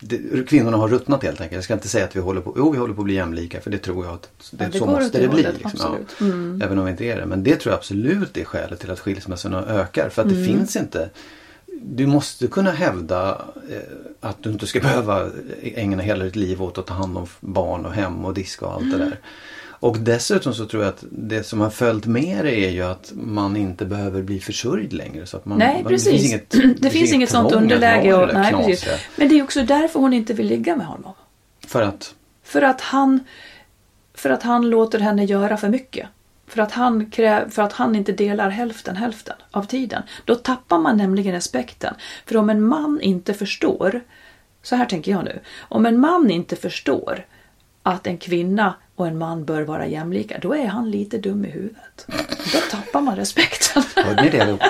[0.00, 1.54] det, kvinnorna har ruttnat helt enkelt.
[1.54, 3.60] Jag ska inte säga att vi håller på, jo, vi håller på att bli jämlika
[3.60, 5.46] för det tror jag att det, Ja, det så måste det bli.
[5.58, 6.24] Liksom, ja.
[6.24, 6.62] Mm.
[6.64, 7.26] Även om vi inte är det.
[7.26, 10.08] Men det tror jag absolut är skälet till att skilsmässorna ökar.
[10.08, 10.38] För att Mm.
[10.40, 11.10] det finns inte
[11.82, 13.78] du måste kunna hävda eh,
[14.20, 15.30] att du inte ska behöva
[15.62, 18.72] ägna hela ditt liv åt att ta hand om barn och hem och diska och
[18.72, 18.98] allt Mm.
[18.98, 19.18] det där.
[19.80, 23.12] Och dessutom så tror jag att det som har följt med det är ju att
[23.14, 25.26] man inte behöver bli försörjd längre.
[25.26, 26.12] Så att man, Nej, man, precis.
[26.12, 28.14] Det finns inget, det finns inget sånt underläge.
[28.14, 28.88] Och, det nej, precis.
[29.16, 31.12] Men det är också därför hon inte vill ligga med honom.
[31.66, 33.20] För att, För att han,
[34.14, 36.08] för att han låter henne göra för mycket.
[36.46, 40.02] För att, han kräv, för att han inte delar hälften hälften av tiden.
[40.24, 41.94] Då tappar man nämligen respekten.
[42.26, 44.00] För om en man inte förstår
[44.62, 45.40] så här tänker jag nu.
[45.60, 47.26] Om en man inte förstår
[47.82, 51.48] att en kvinna och en man bör vara jämlika, då är han lite dum i
[51.50, 52.06] huvudet.
[52.52, 53.82] Då tappar man respekten.
[53.96, 54.60] Hörde ni det allihop?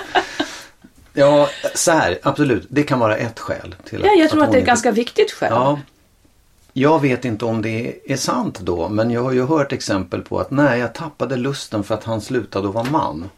[1.15, 2.67] Ja, så här, absolut.
[2.71, 3.75] Det kan vara ett skäl.
[3.85, 5.49] Till Ja, jag tror att det är ett inte- ganska viktigt skäl.
[5.53, 5.81] Ja.
[6.73, 10.41] Jag vet inte om det är sant då, men jag har ju hört exempel på
[10.41, 13.31] att nej, jag tappade lusten för att han slutade att vara man.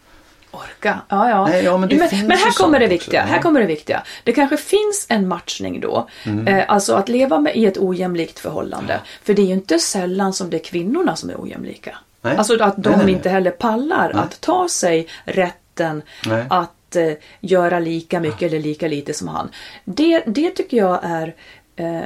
[0.50, 1.00] Orka.
[1.08, 1.46] Ja, ja.
[1.46, 3.20] Nej, ja, men men, men här kommer det viktiga.
[3.20, 3.42] också, Här ja.
[3.42, 4.02] kommer det viktiga.
[4.24, 6.08] Det kanske finns en matchning då.
[6.24, 6.46] Mm.
[6.48, 9.00] Eh, alltså att leva med, i ett ojämlikt förhållande.
[9.22, 11.98] För det är ju inte sällan som det är kvinnorna som är ojämlika.
[12.22, 12.36] Nej.
[12.36, 16.02] Alltså att de Nej, inte heller pallar att ta sig rätten
[16.48, 19.48] att eh, göra lika mycket eller lika lite som han.
[19.84, 21.34] Det, det tycker jag är...
[21.76, 22.02] Eh,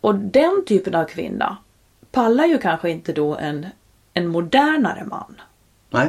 [0.00, 1.56] och den typen av kvinna
[2.12, 3.66] pallar ju kanske inte då en,
[4.14, 5.40] en modernare man.
[5.90, 6.08] Nej,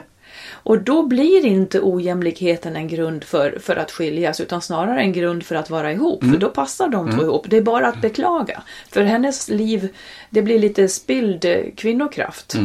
[0.51, 5.43] Och då blir inte ojämlikheten en grund för, för att skiljas utan snarare en grund
[5.45, 6.23] för att vara ihop.
[6.23, 7.45] För då passar de två ihop.
[7.49, 8.63] Det är bara att beklaga.
[8.91, 9.89] För hennes liv,
[10.29, 12.55] det blir lite spilld eh, kvinnokraft.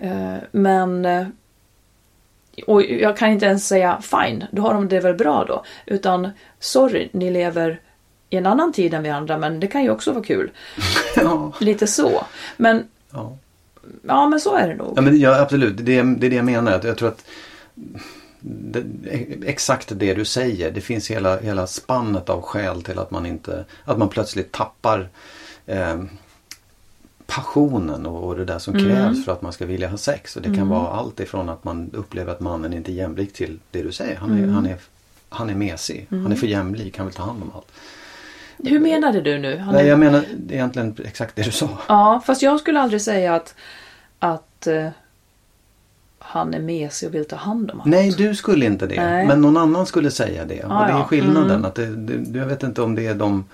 [0.00, 1.04] Eh, Men...
[1.04, 1.26] eh,
[2.66, 5.64] Och jag kan inte ens säga fine, då har de det väl bra då.
[5.86, 7.80] Utan sorry, ni lever
[8.30, 10.50] i en annan tid än vi andra men det kan ju också vara kul.
[11.16, 11.52] ja.
[11.60, 12.24] Lite så.
[12.56, 13.36] Men ja.
[14.02, 14.92] Ja, men så är det nog.
[14.96, 15.76] ja men ja, absolut.
[15.80, 16.72] Det är, det är det jag menar.
[16.72, 17.24] Att Jag tror att
[18.40, 18.84] det,
[19.46, 20.70] exakt det du säger.
[20.70, 25.08] Det finns hela, hela spannet av skäl till att man inte, att man plötsligt tappar
[25.66, 26.02] eh,
[27.26, 28.86] passionen och, och det där som Mm.
[28.86, 30.36] krävs för att man ska vilja ha sex.
[30.36, 33.58] Och det kan vara allt ifrån att man upplever att mannen inte är jämlik till
[33.70, 34.16] det du säger.
[34.16, 34.50] Han är, Mm.
[34.54, 34.76] han är,
[35.28, 36.06] han är mesig.
[36.10, 36.96] Han är för jämlik.
[36.96, 37.66] Han vill ta hand om allt.
[38.64, 39.58] Hur menade du nu?
[39.58, 41.68] Han Nej, jag menar egentligen exakt det du sa.
[41.88, 43.54] Ja, fast jag skulle aldrig säga att,
[44.18, 44.88] att eh,
[46.18, 47.88] han är mesig och vill ta hand om allt.
[47.88, 49.02] Nej, du skulle inte det.
[49.02, 49.26] Nej.
[49.26, 50.64] Men någon annan skulle säga det.
[50.64, 51.50] och Ja, det är skillnaden.
[51.50, 51.64] Mm.
[51.64, 53.44] Att det, det, jag vet inte om det är de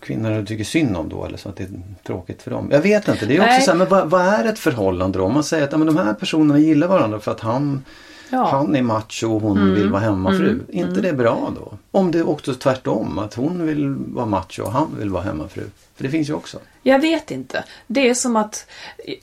[0.00, 1.70] kvinnor du tycker synd om då eller så att det är
[2.06, 2.68] tråkigt för dem.
[2.72, 3.26] Jag vet inte.
[3.26, 3.62] Det är också Nej.
[3.62, 5.24] så här, men vad, vad är ett förhållande då?
[5.24, 7.84] Om man säger att ja, men de här personerna gillar varandra för att han,
[8.30, 8.48] Ja.
[8.48, 8.50] Mm.
[8.50, 10.60] han är macho och hon vill vara hemmafru.
[10.68, 11.78] inte det bra då?
[11.90, 13.18] Om det också är tvärtom.
[13.18, 15.64] Att hon vill vara macho och han vill vara hemmafru.
[15.94, 16.58] För det finns ju också.
[16.82, 17.64] Jag vet inte.
[17.86, 18.66] Det är som att,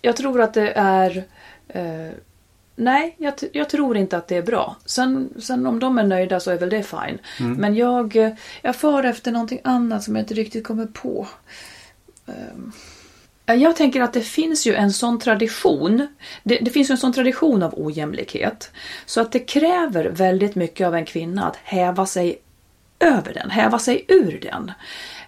[0.02, 1.24] jag tror att det är
[1.68, 2.12] eh,
[2.78, 4.76] Nej, jag, jag tror inte att det är bra.
[4.86, 7.20] Sen, sen om de är nöjda så är väl det fine.
[7.58, 11.28] Men jag, jag far efter någonting annat som jag inte riktigt kommer på.
[12.28, 12.72] Ehm,
[13.46, 16.08] Eh, jag tänker att det finns ju en sån tradition.
[16.44, 18.72] Det, det finns ju en sån tradition av ojämlikhet.
[19.06, 22.40] Så att det kräver väldigt mycket av en kvinna att häva sig
[23.00, 24.72] över den, häva sig ur den.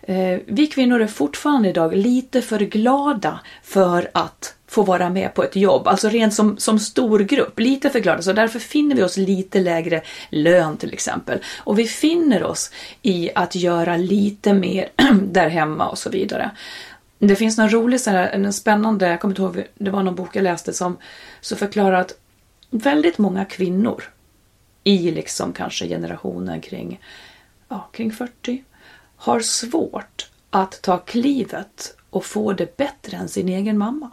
[0.01, 5.43] Eh, vi kvinnor är fortfarande idag lite för glada för att få vara med på
[5.43, 8.21] ett jobb, alltså rent som, som stor grupp, lite för glada.
[8.21, 11.39] Så därför finner vi oss lite lägre lön till exempel.
[11.59, 14.89] Och vi finner oss i att göra lite mer
[15.21, 16.51] där hemma och så vidare.
[17.19, 20.15] Det finns någon rolig, så här, en spännande, jag kommer inte ihåg, det var någon
[20.15, 20.97] bok jag läste som
[21.41, 22.13] så förklarar att
[22.69, 24.03] väldigt många kvinnor
[24.83, 27.01] i liksom kanske generationen kring,
[27.67, 28.63] ja, kring 40
[29.15, 34.11] har svårt att ta klivet och få det bättre än sin egen mamma.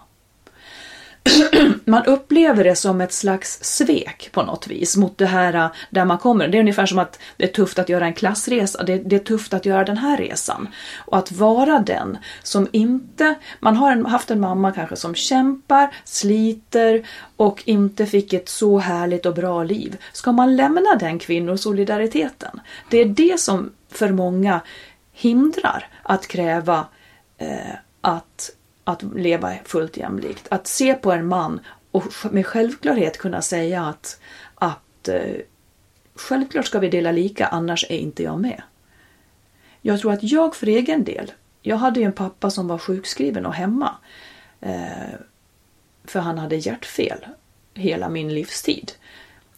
[1.84, 6.04] Man upplever det som ett slags svek på något vis mot det här äh, där
[6.04, 6.48] man kommer.
[6.48, 8.82] Det är ungefär som att det är tufft att göra en klassresa.
[8.82, 10.68] Det, det är tufft att göra den här resan.
[10.96, 13.34] Och att vara den som inte...
[13.60, 17.06] Man har en, haft en mamma kanske som kämpar, sliter
[17.36, 19.96] och inte fick ett så härligt och bra liv.
[20.12, 22.60] Ska man lämna den kvinnosolidariteten?
[22.90, 24.60] Det är det som för många
[25.12, 26.86] hindrar att kräva
[27.38, 28.50] eh, att,
[28.84, 30.46] att leva fullt jämlikt.
[30.50, 34.20] Att se på en man och med självklarhet kunna säga att,
[34.54, 35.20] att eh,
[36.14, 38.62] självklart ska vi dela lika, annars är inte jag med.
[39.80, 43.46] Jag tror att jag för egen del, jag hade ju en pappa som var sjukskriven
[43.46, 43.96] och hemma.
[44.60, 44.80] Eh,
[46.04, 47.26] för han hade hjärtfel
[47.74, 48.92] hela min livstid.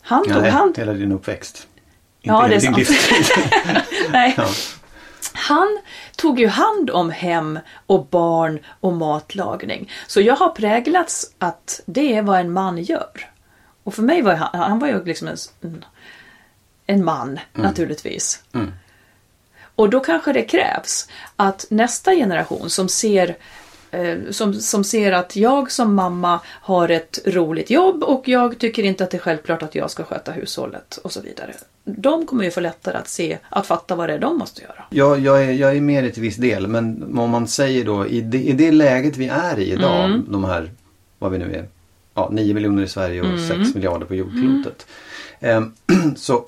[0.00, 1.68] Han tog Nej, hand hela din uppväxt.
[2.20, 2.98] Ja, Inte det är hela din sant.
[3.08, 3.44] livstid.
[4.10, 4.34] Nej.
[4.36, 4.48] Ja.
[5.36, 5.78] Han
[6.16, 9.92] tog ju hand om hem och barn och matlagning.
[10.06, 13.30] Så jag har präglats att det är vad en man gör.
[13.82, 15.84] Och för mig var han, han var ju liksom en,
[16.86, 18.42] en- man naturligtvis.
[18.54, 18.72] Mm.
[19.76, 23.36] Och då kanske det krävs att nästa generation som ser
[24.30, 29.04] som, som ser att jag som mamma har ett roligt jobb och jag tycker inte
[29.04, 31.54] att det är självklart att jag ska sköta hushållet och så vidare.
[31.84, 34.84] De kommer ju få lättare att se, att fatta vad det är de måste göra.
[34.90, 38.06] Jag, jag, är, jag är med i till viss del men om man säger då
[38.06, 40.24] i det, i det läget vi är i idag, Mm.
[40.28, 40.70] de här,
[41.18, 41.68] vad vi nu är,
[42.14, 43.48] ja, 9 miljoner i Sverige och Mm.
[43.64, 44.86] 6 miljarder på jordklotet.
[45.40, 45.72] Ehm,
[46.16, 46.44] så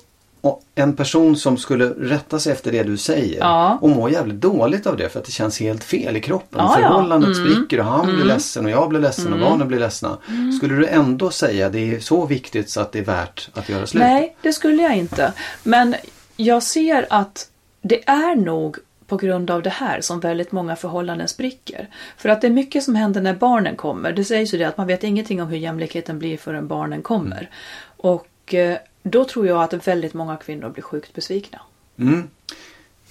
[0.75, 3.77] en person som skulle rätta sig efter det du säger Ja.
[3.81, 6.59] och må jävligt dåligt av det för att det känns helt fel i kroppen.
[6.59, 6.87] Ja, ja.
[6.87, 7.49] Förhållandet Mm.
[7.53, 10.17] spricker och han blir ledsen och jag blir ledsen och barnen blir ledsna.
[10.27, 10.51] Mm.
[10.51, 13.85] Skulle du ändå säga det är så viktigt så att det är värt att göra
[13.87, 14.03] slut?
[14.03, 15.33] Nej, det skulle jag inte.
[15.63, 15.95] Men
[16.37, 17.47] jag ser att
[17.81, 21.87] det är nog på grund av det här som väldigt många förhållanden spricker.
[22.17, 24.11] För att det är mycket som händer när barnen kommer.
[24.11, 27.49] Det sägs ju det att man vet ingenting om hur jämlikheten blir förrän barnen kommer.
[27.97, 31.59] Och eh, då tror jag att väldigt många kvinnor blir sjukt besvikna.
[31.99, 32.27] Mm.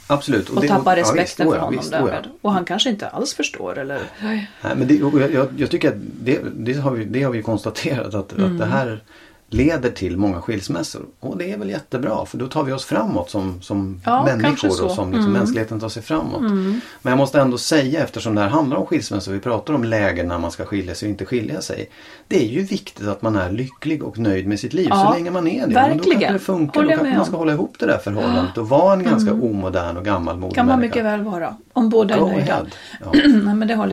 [0.07, 0.49] Absolut.
[0.49, 2.07] Och det- tappar respekten visst, för ja, honom visst, oh ja.
[2.07, 2.31] därmed.
[2.41, 4.01] Och han kanske inte alls förstår eller...
[4.23, 7.43] Nej, men det, och jag, jag, tycker att det, det, har vi, det har vi
[7.43, 8.59] konstaterat att, att Mm.
[8.59, 9.03] det här
[9.51, 11.03] leder till många skilsmässor.
[11.21, 14.69] Och det är väl jättebra för då tar vi oss framåt som, som Ja, människor
[14.85, 15.33] och som liksom Mm.
[15.33, 16.41] mänskligheten tar sig framåt.
[16.41, 20.29] Men jag måste ändå säga eftersom det här handlar om skilsmässor, vi pratar om lägen
[20.29, 21.91] när man ska skilja sig och inte skilja sig.
[22.29, 25.13] Det är ju viktigt att man är lycklig och nöjd med sitt liv Ja, så
[25.19, 25.67] länge man är det.
[25.67, 26.21] Men då verkligen.
[26.21, 29.03] kanske det funkar, då kanske man ska hålla ihop det där förhållandet och vara en
[29.05, 30.89] ganska omodern och gammalmodig Kan man människa.
[30.89, 31.57] mycket väl vara.
[31.73, 32.67] Om båda är nöjda.
[33.01, 33.11] Ja.
[33.45, 33.93] Nej, men det håller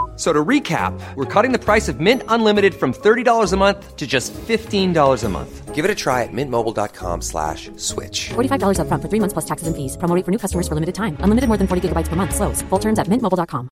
[0.21, 3.95] F- So to recap, we're cutting the price of Mint Unlimited from $30 a month
[3.97, 5.75] to just $15 a month.
[5.75, 8.29] Give it a try at mintmobile.com slash switch.
[8.29, 9.97] $45 upfront for three months plus taxes and fees.
[9.97, 11.17] Promo for new customers for limited time.
[11.23, 12.35] Unlimited more than 40 gigabytes per month.
[12.35, 12.61] Slows.
[12.69, 13.67] Full terms at mintmobile.com.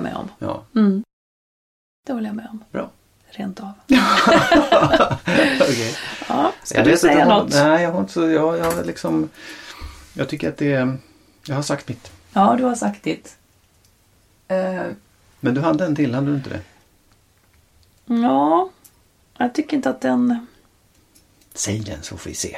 [0.00, 0.28] med om.
[0.38, 1.02] Ja, mm.
[2.06, 2.64] Det håller jag med om.
[2.72, 2.90] bra.
[3.30, 3.72] Rent av.
[5.60, 5.94] Okej.
[6.28, 7.52] Ja, ska Jag du vet säga inte, jag har- något?
[7.54, 9.28] Nej, jag har inte så, jag, jag har liksom
[10.14, 10.98] Jag tycker att det är,
[11.46, 12.10] Jag har sagt mitt.
[12.32, 13.36] Ja, du har sagt ditt.
[14.48, 14.86] Eh,
[15.40, 16.60] Men du hade en till, hade du inte det?
[18.22, 18.70] ja,
[19.38, 20.46] jag tycker inte att den...
[21.54, 22.56] Säg den så får vi se.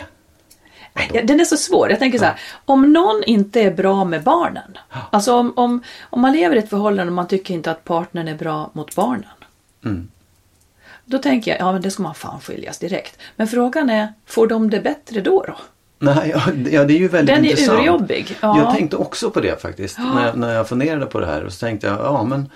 [1.13, 1.91] Ja, Den är så svår.
[1.91, 4.79] Jag tänker så här, om någon inte är bra med barnen.
[5.11, 8.29] Alltså om, om, om man lever i ett förhållande och man tycker inte att partnern
[8.29, 9.25] är bra mot barnen.
[9.85, 10.09] Mm.
[11.05, 13.19] Då tänker jag, ja men det ska man fan skiljas direkt.
[13.37, 15.45] Men frågan är, får de det bättre då?
[15.47, 15.57] då?
[15.99, 17.79] Nej, ja, det- ja, det är ju väldigt Den är intressant.
[17.81, 18.37] urjobbig.
[18.41, 18.59] Ja.
[18.59, 19.99] Jag tänkte också på det faktiskt.
[19.99, 21.45] När, jag, när jag funderade på det här.
[21.45, 22.51] Och så tänkte jag, ja men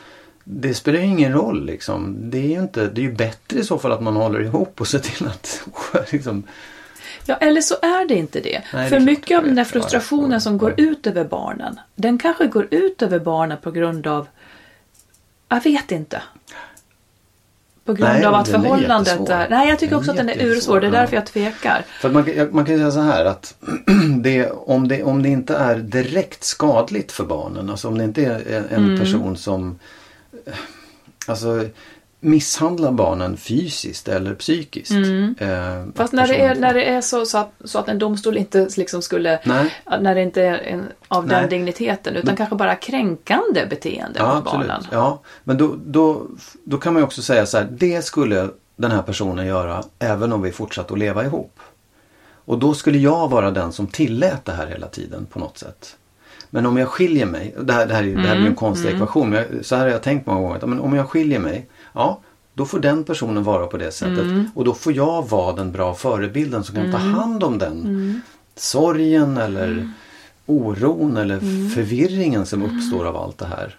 [0.44, 2.30] det spelar ju ingen roll liksom.
[2.30, 4.80] Det är ju inte, det är ju bättre i så fall att man håller ihop
[4.80, 5.62] och ser till att
[6.12, 6.42] liksom,
[7.26, 8.50] Ja, eller så är det inte det.
[8.50, 9.66] Nej, det är För klart mycket av det den där är.
[9.66, 14.06] Ja, frustrationen som går ut över barnen, den kanske går ut över barnen på grund
[14.06, 14.26] av...
[15.48, 16.22] Jag vet inte.
[17.84, 19.34] På grund Nej, av att är förhållandet jättesvår.
[19.34, 19.48] är...
[19.50, 20.80] Nej, jag tycker är också att den är ursvår.
[20.80, 21.84] Det är därför jag tvekar.
[22.00, 23.54] För man, kan- man kan säga så här att
[24.22, 28.24] det, om, det, om det inte är direkt skadligt för barnen, alltså om det inte
[28.24, 28.98] är en, Mm.
[29.00, 29.78] person som
[31.26, 31.64] alltså,
[32.24, 34.90] misshandlar barnen fysiskt eller psykiskt.
[34.90, 35.92] Eh, Mm.
[35.96, 38.36] Fast att när det är, när det är så, så, att, så att en domstol
[38.36, 39.40] inte liksom skulle...
[39.44, 39.72] Nej.
[40.00, 41.50] När det inte är en, av den Nej.
[41.50, 44.68] digniteten utan kanske bara kränkande beteende Ja, mot absolut.
[44.68, 44.86] barnen.
[44.90, 46.26] Ja, men då, då,
[46.64, 50.32] då kan man ju också säga så här, det skulle den här personen göra även
[50.32, 51.58] om vi fortsatte att leva ihop.
[52.44, 55.96] Och då skulle jag vara den som tillät det här hela tiden på något sätt.
[56.50, 58.54] Men om jag skiljer mig, det här, det här, är- det här blir Mm, en
[58.54, 60.66] konstig ekvation, men jag, så här har jag tänkt många gånger.
[60.66, 62.18] Men om jag skiljer mig, ja
[62.54, 64.18] då får den personen vara på det sättet.
[64.18, 64.50] Mm.
[64.54, 68.20] Och då får jag vara den bra förebilden som kan ta hand om den Mm.
[68.56, 69.90] sorgen eller
[70.46, 71.70] oron eller Mm.
[71.70, 73.78] förvirringen som uppstår av allt det här.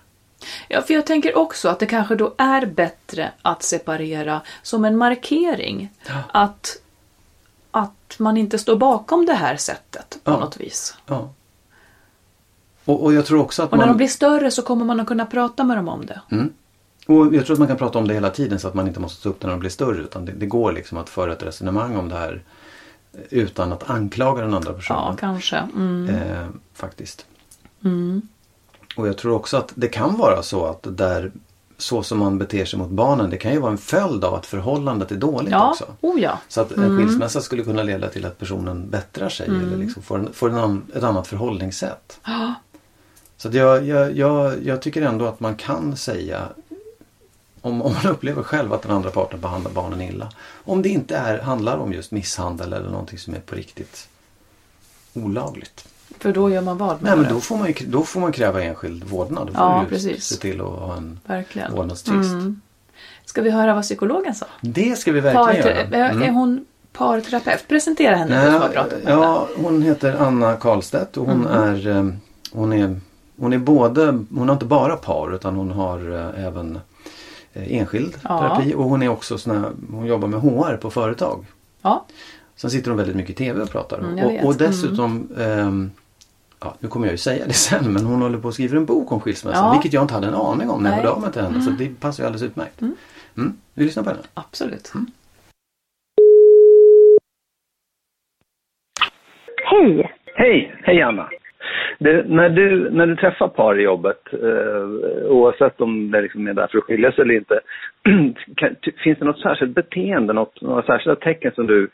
[0.67, 4.97] Ja, för jag tänker också att det kanske då är bättre att separera som en
[4.97, 5.89] markering.
[6.31, 6.77] Att,
[7.71, 10.39] att man inte står bakom det här sättet på Ja.
[10.39, 10.95] något vis.
[11.05, 11.29] Ja.
[12.85, 13.93] Och, och jag tror också att Och när man...
[13.93, 16.21] de blir större så kommer man att kunna prata med dem om det.
[17.07, 18.99] Och jag tror att man kan prata om det hela tiden så att man inte
[18.99, 20.01] måste ta upp det när de blir större.
[20.01, 22.43] Utan det, det går liksom att föra ett resonemang om det här
[23.29, 25.01] utan att anklaga den andra personen.
[25.01, 25.57] Ja, kanske.
[25.57, 26.09] Mm.
[26.09, 27.25] Eh, faktiskt.
[28.97, 31.31] Och jag tror också att det kan vara så att där
[31.77, 34.45] så som man beter sig mot barnen det kan ju vara en följd av att
[34.45, 35.85] förhållandet är dåligt Ja, också.
[36.01, 36.39] oh ja.
[36.47, 40.19] Så att en skilsmässa skulle kunna leda till att personen bättrar sig eller liksom får,
[40.19, 42.19] en, får en ett annat förhållningssätt.
[43.37, 46.47] Så att jag, jag, jag, jag tycker ändå att man kan säga
[47.63, 50.29] om, om man upplever själv att den andra parten behandlar barnen illa.
[50.63, 54.07] Om det inte är, handlar om just misshandel eller någonting som är på riktigt
[55.13, 55.87] olagligt.
[56.19, 57.01] För då gör man vad?
[57.03, 59.47] Nej men då får man, ju, då får man kräva enskild vårdnad.
[59.47, 60.23] Då får Ja, precis.
[60.25, 61.75] se till att ha en Verkligen.
[61.75, 62.31] vårdnadstvist.
[63.25, 64.45] Ska vi höra vad psykologen sa?
[64.61, 66.09] Det ska vi verkligen Partera- göra.
[66.09, 66.21] Mm.
[66.23, 67.67] Är hon parterapeut?
[67.67, 68.35] Presentera henne.
[68.35, 68.89] med henne.
[69.05, 72.07] ja, hon heter Anna Karlstedt och hon är eh,
[72.51, 72.99] hon är
[73.37, 74.05] hon är både,
[74.35, 76.81] hon har inte bara par utan hon har eh, även eh,
[77.53, 78.39] enskild Ja.
[78.39, 81.45] terapi och hon är också sån här, hon jobbar med HR på företag.
[81.81, 82.05] Ja.
[82.55, 83.99] Sen sitter hon väldigt mycket i TV och pratar.
[83.99, 85.91] Mm, och, och dessutom, ehm,
[86.59, 88.85] ja, nu kommer jag ju säga det sen, men hon håller på att skriva en
[88.85, 89.65] bok om skilsmässan.
[89.65, 89.71] Ja.
[89.73, 91.05] Vilket jag inte hade en aning om när jag Nej.
[91.05, 91.61] hörde av mig till henne.
[91.61, 92.81] Så det passar ju alldeles utmärkt.
[92.81, 93.53] Mm.
[93.73, 94.21] Vi lyssnar på henne.
[94.33, 94.91] Absolut.
[99.65, 100.11] Hej!
[100.35, 101.29] Hej, hej Anna.
[101.99, 106.53] Det, när, du, när du träffar par i jobbet, eh, oavsett om det liksom är
[106.53, 107.59] där för att skilja sig eller inte,
[108.55, 111.89] kan, finns det något särskilt beteende, något, några särskilda tecken som du,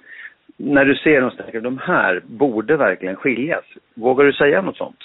[0.57, 3.65] när du ser dem, tänker de här borde verkligen skiljas.
[3.93, 4.99] Vågar du säga något sånt?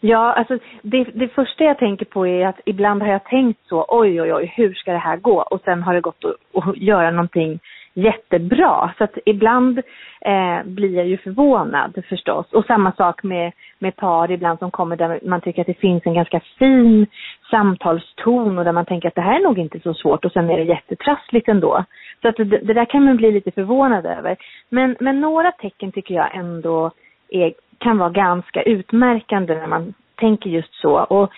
[0.00, 3.86] Ja, alltså det, det första jag tänker på är att ibland har jag tänkt så,
[3.88, 5.42] oj oj oj, hur ska det här gå?
[5.42, 7.60] Och sen har det gått att, att göra någonting
[7.96, 8.94] jättebra.
[8.98, 9.78] Så att ibland
[10.20, 12.52] eh, blir jag ju förvånad förstås.
[12.52, 16.06] Och samma sak med, med par ibland som kommer där man tycker att det finns
[16.06, 17.06] en ganska fin
[17.50, 20.50] samtalston och där man tänker att det här är nog inte så svårt och sen
[20.50, 21.84] är det jättetrassligt ändå.
[22.22, 24.36] Så att det, det där kan man bli lite förvånad över.
[24.68, 26.90] Men, men några tecken tycker jag ändå
[27.28, 30.98] är, kan vara ganska utmärkande när man tänker just så.
[30.98, 31.32] Och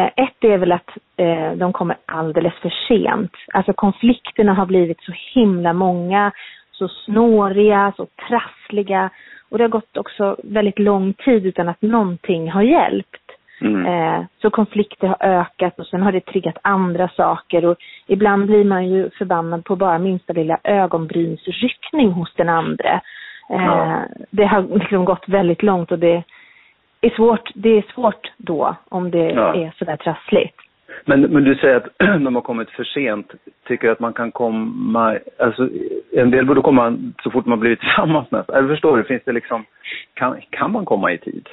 [0.00, 3.32] ett är väl att eh, de kommer alldeles för sent.
[3.52, 6.32] Alltså konflikterna har blivit så himla många,
[6.72, 9.10] så snåriga, så trassliga.
[9.50, 13.18] Och det har gått också väldigt lång tid utan att någonting har hjälpt.
[13.60, 13.86] Mm.
[13.86, 17.76] Eh, så konflikter har ökat och sen har det triggat andra saker och
[18.06, 23.00] ibland blir man ju förbannad på bara minsta lilla ögonbrynsryckning hos den andra.
[23.50, 24.02] Eh, Ja.
[24.30, 26.22] Det har liksom gått väldigt långt och det
[27.06, 29.54] är svårt, det är svårt då om det Ja.
[29.54, 30.56] är sådär trassligt.
[31.04, 33.32] Men, men du säger att de har kommit för sent.
[33.66, 35.68] Tycker du att man kan komma, alltså
[36.12, 38.56] en del borde komma så fort man blivit tillsammans nästan.
[38.56, 39.64] Eller förstår du, finns det liksom,
[40.14, 41.48] kan, kan man komma i tid?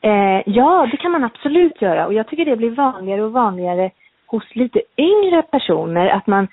[0.00, 3.90] Eh, ja, det kan man absolut göra och jag tycker det blir vanligare och vanligare
[4.26, 6.48] hos lite yngre personer att man,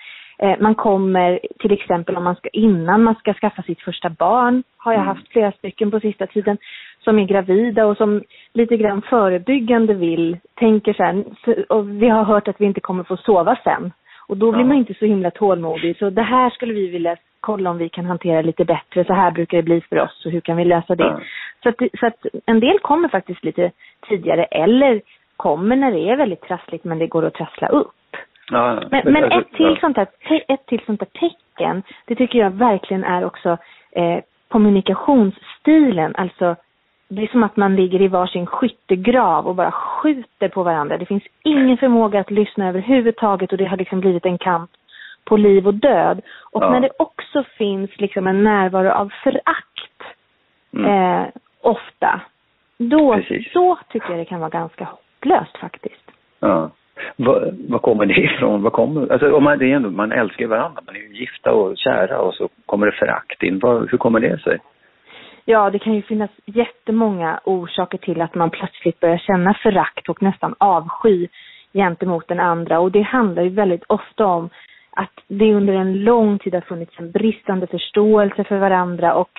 [0.60, 4.94] man kommer till exempel om man ska, innan man ska skaffa sitt första barn, har
[4.94, 6.58] jag haft flera stycken på sista tiden,
[7.04, 8.24] som är gravida och som
[8.54, 13.18] lite grann förebyggande vill, tänker så- och vi har hört att vi inte kommer få
[13.18, 13.92] sova sen.
[14.28, 15.98] Och då blir man inte så himla tålmodig.
[15.98, 19.06] Så det här skulle vi vilja kolla om vi kan hantera lite bättre.
[19.06, 21.04] Så här brukar det bli för oss och hur kan vi lösa det?
[21.64, 23.72] Så, att, så att en del kommer faktiskt lite
[24.10, 25.02] tidigare eller
[25.38, 27.92] kommer när det är väldigt trassligt men det går att trassla upp.
[28.52, 29.78] Ja, Men, men ett, till ja.
[29.82, 29.96] sånt
[30.28, 33.58] te- ett till sånt där tecken, det tycker jag verkligen är också
[33.92, 36.16] eh, kommunikationsstilen.
[36.16, 36.56] Alltså,
[37.08, 40.98] det är som att man ligger i varsin skyttegrav och bara skjuter på varandra.
[40.98, 44.72] Det finns ingen förmåga att lyssna överhuvudtaget och det har liksom blivit en kamp
[45.26, 46.22] på liv och död.
[46.52, 46.70] Och Ja.
[46.70, 49.70] när det också finns liksom en närvaro av förakt
[50.76, 50.86] Mm.
[51.22, 51.28] eh,
[51.62, 52.22] ofta,
[52.78, 53.54] då, Precis.
[53.54, 56.12] då tycker jag det kan vara ganska hopplöst faktiskt.
[56.40, 56.70] Ja.
[57.16, 58.64] Var, var kommer det ifrån?
[58.64, 61.52] Vad kommer, alltså, man, det är ändå, man älskar ju varandra, man är ju gifta
[61.52, 63.60] och kära och så kommer det förakt in.
[63.60, 64.60] Var, hur kommer det sig?
[65.46, 70.22] Ja, det kan ju finnas jättemånga orsaker till att man plötsligt börjar känna förakt och
[70.22, 71.28] nästan avsky
[71.74, 72.80] gentemot den andra.
[72.80, 74.50] Och det handlar ju väldigt ofta om
[74.92, 79.32] att det under en lång tid har funnits en bristande förståelse för varandra och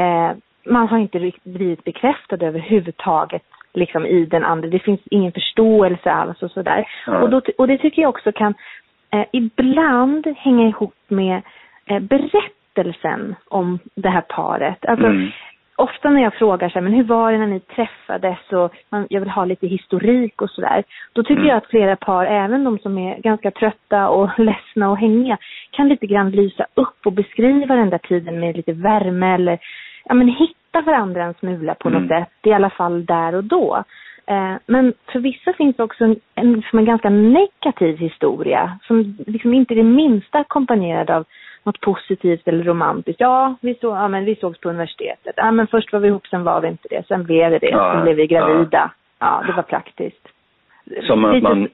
[0.00, 0.32] eh,
[0.64, 3.42] man har inte blivit bekräftad överhuvudtaget
[3.74, 4.68] liksom i den andra.
[4.68, 6.88] Det finns ingen förståelse alls och sådär.
[7.06, 7.18] Ja.
[7.22, 8.54] Och, då, och det tycker jag också kan
[9.12, 11.42] eh, ibland hänga ihop med
[11.86, 14.84] eh, berättelsen om det här paret.
[14.86, 15.30] Alltså, Mm.
[15.76, 19.06] Ofta när jag frågar så här, men hur var det när ni träffades och man,
[19.10, 20.84] jag vill ha lite historik och sådär.
[21.12, 21.46] Då tycker Mm.
[21.48, 25.38] jag att flera par, även de som är ganska trötta och ledsna och hängiga,
[25.70, 29.58] kan lite grann lysa upp och beskriva den där tiden med lite värme eller
[30.04, 32.08] ja, men hitta varandra en smula på något Mm.
[32.08, 33.84] sätt, i alla fall där och då.
[34.26, 39.54] Eh, men för vissa finns det också en, en, en ganska negativ historia som liksom
[39.54, 41.24] inte är det minsta ackompanjerad av
[41.64, 43.20] något positivt eller romantiskt.
[43.20, 45.34] Ja, vi, så, ja, men vi sågs på universitetet.
[45.36, 47.06] Ja, men först var vi ihop, sen var vi inte det.
[47.08, 47.68] Sen blev det det.
[47.70, 48.90] Ja, sen blev vi gravida.
[49.18, 49.42] ja.
[49.46, 50.28] Det var praktiskt.
[51.02, 51.68] Som att man...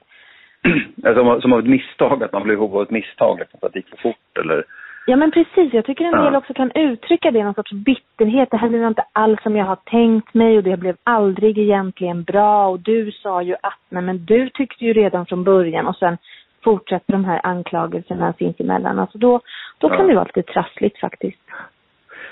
[1.15, 3.79] Som, som av ett misstag, att man blev ihop av ett misstag, liksom, att det
[3.79, 4.63] gick för fort eller...
[5.09, 6.21] Ja men precis, jag tycker en Ja.
[6.23, 8.51] del också kan uttrycka det, någon sorts bitterhet.
[8.51, 12.23] Det här blev inte alls som jag har tänkt mig och det blev aldrig egentligen
[12.23, 15.95] bra och du sa ju att, nej men du tyckte ju redan från början och
[15.95, 16.17] sen
[16.63, 18.99] fortsätter de här anklagelserna sinsemellan.
[18.99, 19.39] Alltså då,
[19.77, 20.07] då kan Ja.
[20.07, 21.39] det vara lite trassligt faktiskt.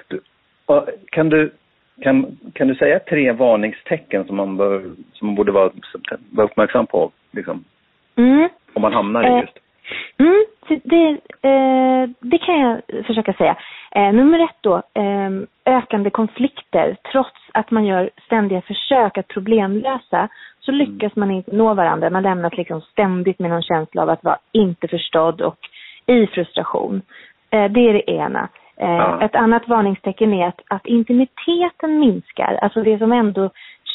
[0.07, 0.19] Du,
[1.11, 1.51] kan, du,
[2.01, 5.71] kan, kan du säga tre varningstecken som man, bör, som man borde vara,
[6.32, 7.63] vara uppmärksam på, liksom,
[8.15, 8.49] Mm.
[8.73, 9.57] om man hamnar i Eh, just?
[10.20, 10.46] Mm,
[10.84, 11.10] det,
[11.50, 13.56] eh, det kan jag försöka säga.
[13.92, 15.30] Eh, nummer ett då, eh,
[15.66, 16.98] ökande konflikter.
[17.12, 20.28] Trots att man gör ständiga försök att problemlösa
[20.60, 22.10] så lyckas man inte nå varandra.
[22.10, 25.60] Man lämnas liksom ständigt med någon känsla av att vara inte förstådd och
[26.06, 27.02] i frustration.
[27.50, 28.50] Eh, det är det ena.
[28.78, 29.22] Eh.
[29.22, 32.60] Ett annat varningstecken är att, att intimiteten minskar.
[32.62, 33.50] Alltså det som ändå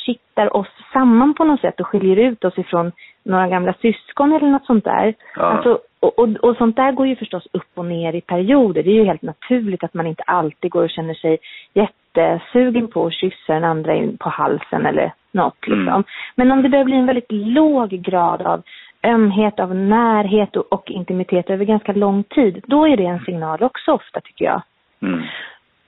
[0.06, 2.92] kittar oss samman på något sätt och skiljer ut oss ifrån
[3.24, 5.14] några gamla syskon eller något sånt där.
[5.36, 5.42] Ja.
[5.42, 8.82] Alltså, och, och, och sånt där går ju förstås upp och ner i perioder.
[8.82, 11.38] Det är ju helt naturligt att man inte alltid går och känner sig
[11.74, 15.88] jättesugen på att kyssa den andra på halsen eller något liksom.
[15.88, 16.04] Mm.
[16.34, 18.62] Men om det börjar bli en väldigt låg grad av
[19.02, 23.62] ömhet, av närhet och, och intimitet över ganska lång tid, då är det en signal
[23.62, 24.62] också ofta tycker jag.
[25.02, 25.22] Mm.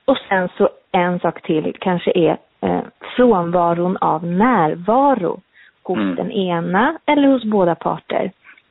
[0.05, 2.81] Och sen så en sak till kanske är eh,
[3.17, 5.41] frånvaron av närvaro
[5.83, 6.15] hos Mm.
[6.15, 8.31] den ena eller hos båda parter.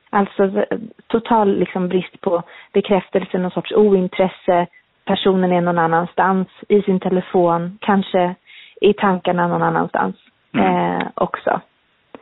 [0.10, 0.66] Alltså
[1.08, 4.68] total liksom brist på bekräftelse, någon sorts ointresse.
[5.06, 8.36] Personen är någon annanstans i sin telefon, kanske
[8.82, 10.16] i tankarna någon annanstans
[10.54, 10.66] Mm.
[11.00, 11.62] eh, också.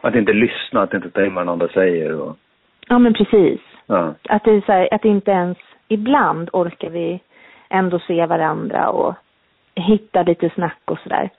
[0.02, 2.20] Att inte lyssna, att inte ta in vad den andra säger.
[2.22, 2.38] Och,
[2.88, 3.60] Ja men precis.
[3.86, 4.14] ja.
[4.30, 5.58] Att det är så här, att inte ens
[5.88, 7.20] ibland orkar vi
[7.70, 9.14] ändå se varandra och
[9.76, 11.30] hitta lite snack och sådär.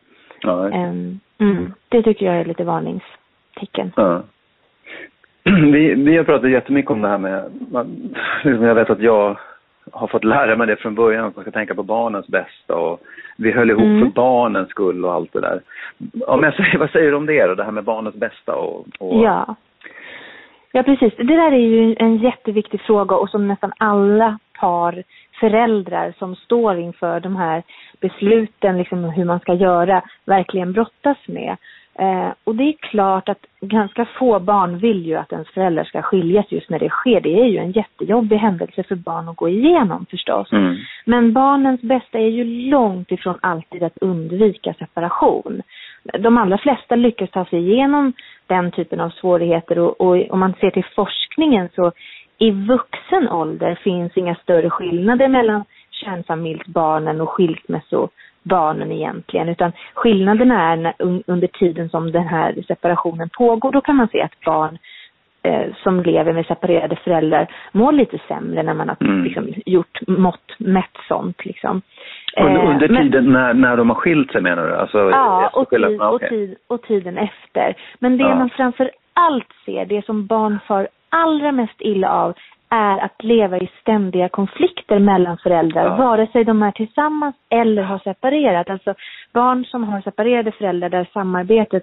[0.43, 0.71] Ja.
[0.71, 3.93] Ehm, mm, det tycker jag är lite varningstecken.
[3.97, 4.23] Ja.
[5.45, 8.15] Vi, vi har pratat jättemycket om det här med, man,
[8.45, 9.39] liksom jag vet att jag
[9.93, 13.01] har fått lära mig det från början, att man ska tänka på barnens bästa och
[13.37, 14.01] vi höll ihop Mm.
[14.01, 15.61] för barnens skull och allt det där.
[16.27, 18.87] Om jag säger, vad säger du om det då, det här med barnens bästa och,
[18.99, 19.55] och Ja.
[20.73, 21.17] Ja, precis.
[21.17, 25.03] Det där är ju en jätteviktig fråga och som nästan alla par
[25.41, 27.63] föräldrar som står inför de här
[28.01, 31.57] besluten, liksom hur man ska göra, verkligen brottas med.
[31.99, 36.03] Eh, och det är klart att ganska få barn vill ju att ens föräldrar ska
[36.03, 37.21] skiljas just när det sker.
[37.21, 40.53] Det är ju en jättejobbig händelse för barn att gå igenom förstås.
[40.53, 40.77] Mm.
[41.05, 45.63] Men barnens bästa är ju långt ifrån alltid att undvika separation.
[46.19, 48.13] De allra flesta lyckas ta sig igenom
[48.47, 51.93] den typen av svårigheter och, och om man ser till forskningen så
[52.43, 59.49] i vuxen ålder finns inga större skillnader mellan kärnfamiljsbarnen och skilsmässobarnen egentligen.
[59.49, 63.73] Utan skillnaderna är när, un, under tiden som den här separationen pågår.
[63.73, 64.79] Då kan man se att barn
[65.43, 69.25] eh, som lever med separerade föräldrar mår lite sämre när man har Mm.
[69.25, 71.45] liksom, gjort mått, mätt sånt.
[71.45, 71.83] Liksom.
[72.37, 74.75] under, Eh, under men- tiden när, när de har skilt sig menar du?
[74.77, 76.29] Alltså, Ja, efter och, tid, och, okej.
[76.29, 77.75] tid, och tiden efter.
[77.99, 78.35] Men det Ja.
[78.35, 82.35] man framför allt ser, det som barn far allra mest illa av,
[82.71, 85.97] är att leva i ständiga konflikter mellan föräldrar, Ja.
[85.97, 88.71] vare sig de är tillsammans eller har separerat.
[88.71, 88.95] Alltså
[89.33, 91.83] barn som har separerade föräldrar där samarbetet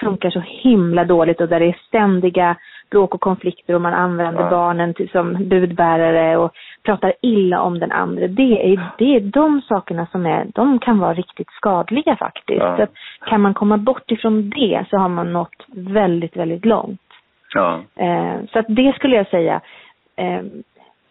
[0.00, 2.56] funkar så himla dåligt och där det är ständiga
[2.90, 4.50] bråk och konflikter och man använder Ja.
[4.50, 6.50] barnen till, som budbärare och
[6.82, 8.26] pratar illa om den andra.
[8.28, 12.60] Det är, det är de sakerna som är, de kan vara riktigt skadliga faktiskt.
[12.60, 12.86] Ja.
[13.26, 17.00] Kan man komma bort ifrån det så har man nått väldigt, väldigt långt.
[17.54, 17.82] Ja.
[17.96, 19.60] Eh, så att det skulle jag säga.
[20.16, 20.42] Eh,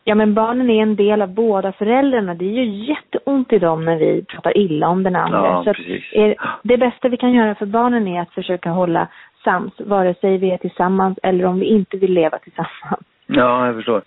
[0.04, 2.34] ja men barnen är en del av båda föräldrarna.
[2.34, 5.38] Det är ju jätteont i dem när vi pratar illa om den andra.
[5.38, 5.80] Ja, så att
[6.12, 9.08] är, det bästa vi kan göra för barnen är att försöka hålla
[9.44, 13.06] sams, vare sig vi är tillsammans eller om vi inte vill leva tillsammans.
[13.26, 14.02] Ja, jag förstår.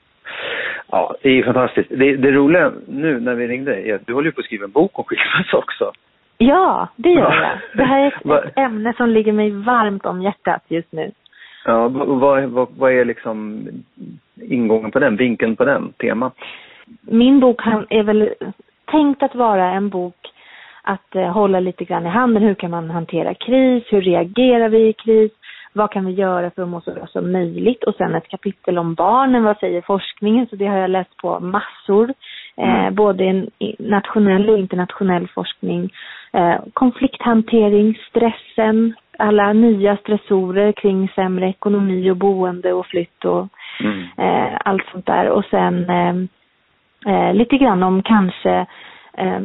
[0.90, 1.88] Ja, det är fantastiskt.
[1.90, 4.64] Det, det roliga nu när vi ringde är att du håller ju på att skriva
[4.64, 5.92] en bok om skilsmässa också.
[6.38, 7.58] Ja, det gör jag.
[7.78, 11.10] Det här är ett ämne som ligger mig varmt om hjärtat just nu.
[11.66, 13.68] Ja, vad, vad, vad, är liksom
[14.42, 16.34] ingången på den, vinkeln på den, temat?
[17.00, 17.60] min bok
[17.90, 18.30] är väl
[18.84, 20.16] tänkt att vara en bok
[20.82, 22.42] att eh, hålla lite grann i handen.
[22.42, 23.84] Hur kan man hantera kris?
[23.90, 25.32] Hur reagerar vi i kris?
[25.72, 27.84] Vad kan vi göra för att må så bra som möjligt?
[27.84, 29.44] Och sen ett kapitel om barnen.
[29.44, 30.46] Vad säger forskningen?
[30.46, 32.12] Så det har jag läst på massor.
[32.56, 32.94] Eh, Mm.
[32.94, 35.90] både en i- nationell och internationell forskning
[36.32, 43.48] eh, konflikthantering, stressen, alla nya stressorer kring sämre ekonomi och boende och flytt och
[43.80, 44.02] Mm.
[44.18, 45.28] eh, allt sånt där.
[45.30, 46.14] Och sen eh,
[47.14, 48.66] eh, lite grann om kanske
[49.16, 49.40] eh,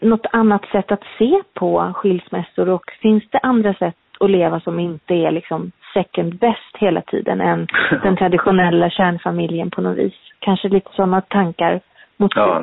[0.00, 4.78] något annat sätt att se på skilsmässor och finns det andra sätt att leva som
[4.80, 7.66] inte är liksom second best hela tiden än
[8.02, 10.14] den traditionella kärnfamiljen på något vis.
[10.38, 11.80] Kanske lite sådana tankar
[12.16, 12.62] mot Ja.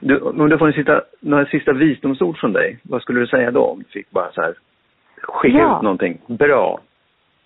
[0.00, 3.50] Du, om du får en sista, några sista visdomsord från dig, vad skulle du säga
[3.50, 3.64] då?
[3.64, 4.54] Om du fick bara så här
[5.22, 5.76] skicka Ja.
[5.76, 6.80] ut någonting bra.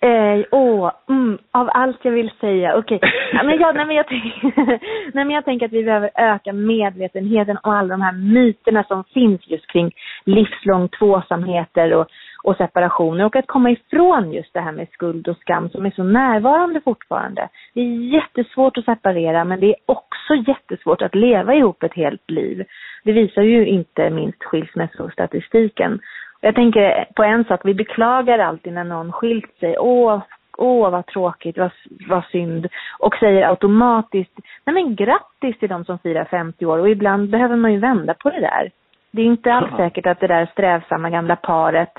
[0.01, 2.99] Eh, åh, mm, av allt jag vill säga, okej.
[3.33, 4.05] Ja, men jag, nej, men jag,
[5.13, 9.03] nej, men jag tänker att vi behöver öka medvetenheten om alla de här myterna som
[9.03, 9.91] finns just kring
[10.25, 12.07] livslång tvåsamheter och,
[12.49, 15.91] och separationer och att komma ifrån just det här med skuld och skam som är
[15.91, 17.49] så närvarande fortfarande.
[17.73, 22.31] Det är jättesvårt att separera men det är också jättesvårt att leva ihop ett helt
[22.31, 22.65] liv.
[23.03, 25.99] Det visar ju inte minst skilsmässostatistiken.
[26.41, 29.77] Jag tänker på en sak, vi beklagar alltid när någon skilt sig.
[29.79, 30.21] Åh,
[30.57, 31.71] åh vad tråkigt, vad,
[32.09, 32.67] vad synd.
[32.99, 36.77] Och säger automatiskt, nej men grattis till de som firar 50 år.
[36.77, 38.71] Och ibland behöver man ju vända på det där.
[39.11, 41.93] Det är inte alls säkert att det där strävsamma gamla paret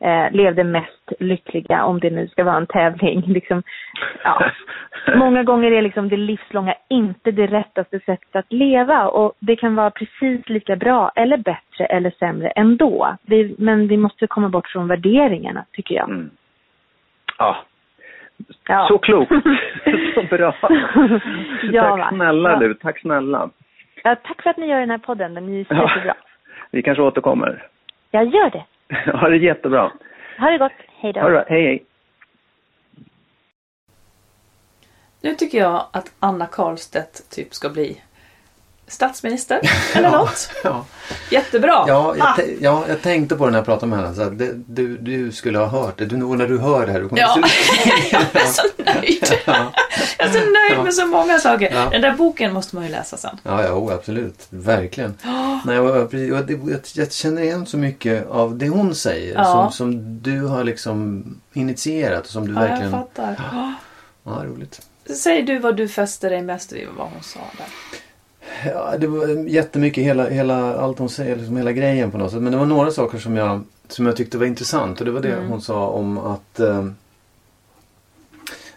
[0.00, 3.20] eh, levde mest lyckliga, om det nu ska vara en tävling.
[3.26, 3.62] Liksom,
[4.24, 4.44] ja.
[5.16, 9.74] Många gånger är liksom det livslånga inte det rättaste sättet att leva och det kan
[9.74, 13.16] vara precis lika bra eller bättre eller sämre ändå.
[13.22, 16.08] Det, men vi måste komma bort från värderingarna tycker jag.
[16.08, 16.30] Mm.
[17.38, 17.56] Ja,
[18.68, 18.86] Ja.
[18.88, 19.32] så klokt.
[20.14, 20.54] så bra.
[21.72, 22.56] Ja, tack snälla Ja.
[22.58, 23.50] du, tack snälla.
[24.04, 25.64] Ja, tack för att ni gör den här podden, den är Ja.
[25.88, 26.14] superbra.
[26.70, 27.66] Vi kanske återkommer.
[28.10, 28.64] Jag gör det.
[29.12, 29.92] Ha det jättebra.
[30.38, 31.20] Ha det gott, hej då.
[31.20, 31.44] Ha det bra.
[31.48, 31.84] Hej hej.
[35.20, 38.02] Nu tycker jag att Anna Karlstedt typ ska bli
[38.88, 39.60] statsminister
[39.94, 40.50] eller något.
[40.64, 40.84] Ja,
[41.30, 41.84] Jättebra!
[41.88, 42.36] ja, jag, Ah!
[42.60, 44.14] ja, jag tänkte på det när jag pratade med henne.
[44.14, 46.06] Så det, du, du skulle ha hört det.
[46.06, 47.00] Du, när du hör det här.
[47.00, 49.28] Du kommer Ja, se- jag är så nöjd.
[49.46, 49.72] ja,
[50.18, 50.38] Jag är så
[50.74, 51.70] nöjd med så många saker.
[51.74, 51.88] Ja.
[51.90, 53.36] Den där boken måste man ju läsa sen.
[53.42, 54.46] ja, ja oh, absolut.
[54.50, 55.14] Verkligen.
[55.64, 59.34] Nej, och, precis, och det, jag, jag känner igen så mycket av det hon säger.
[59.34, 59.44] Ja.
[59.44, 62.92] Som, som du har liksom initierat och som du Ja, jag verkligen...
[62.92, 63.36] fattar.
[63.52, 63.72] Ja.
[64.24, 64.80] Ja, roligt.
[65.16, 67.66] Säg du vad du fäster dig mest vid vad hon sa där.
[68.64, 72.42] Ja, det var jättemycket, hela, hela, allt hon säger, liksom hela grejen på något sätt.
[72.42, 74.98] Men det var några saker som jag, som jag tyckte var intressant.
[75.00, 75.48] Och det var det Mm.
[75.48, 76.86] hon sa om att, eh,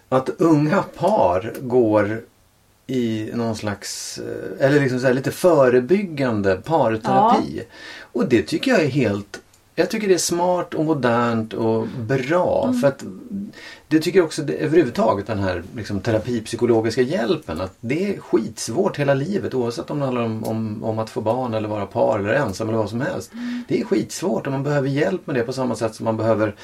[0.10, 2.22] att unga par går
[2.88, 7.64] i någon slags, eh, eller liksom så här lite förebyggande parterapi.
[8.02, 9.40] Och det tycker jag är helt
[9.80, 12.64] jag tycker det är smart och modernt och bra.
[12.68, 12.80] Mm.
[12.80, 13.04] För att
[13.88, 17.62] det tycker jag också det, överhuvudtaget den här liksom, terapipsykologiska hjälpen.
[17.62, 21.22] Att det är skitsvårt hela livet oavsett om det handlar om, om, om att få
[21.22, 23.34] barn eller vara par eller ensam eller vad som helst.
[23.34, 23.64] Mm.
[23.68, 26.56] Det är skitsvårt och man behöver hjälp med det på samma sätt som man behöver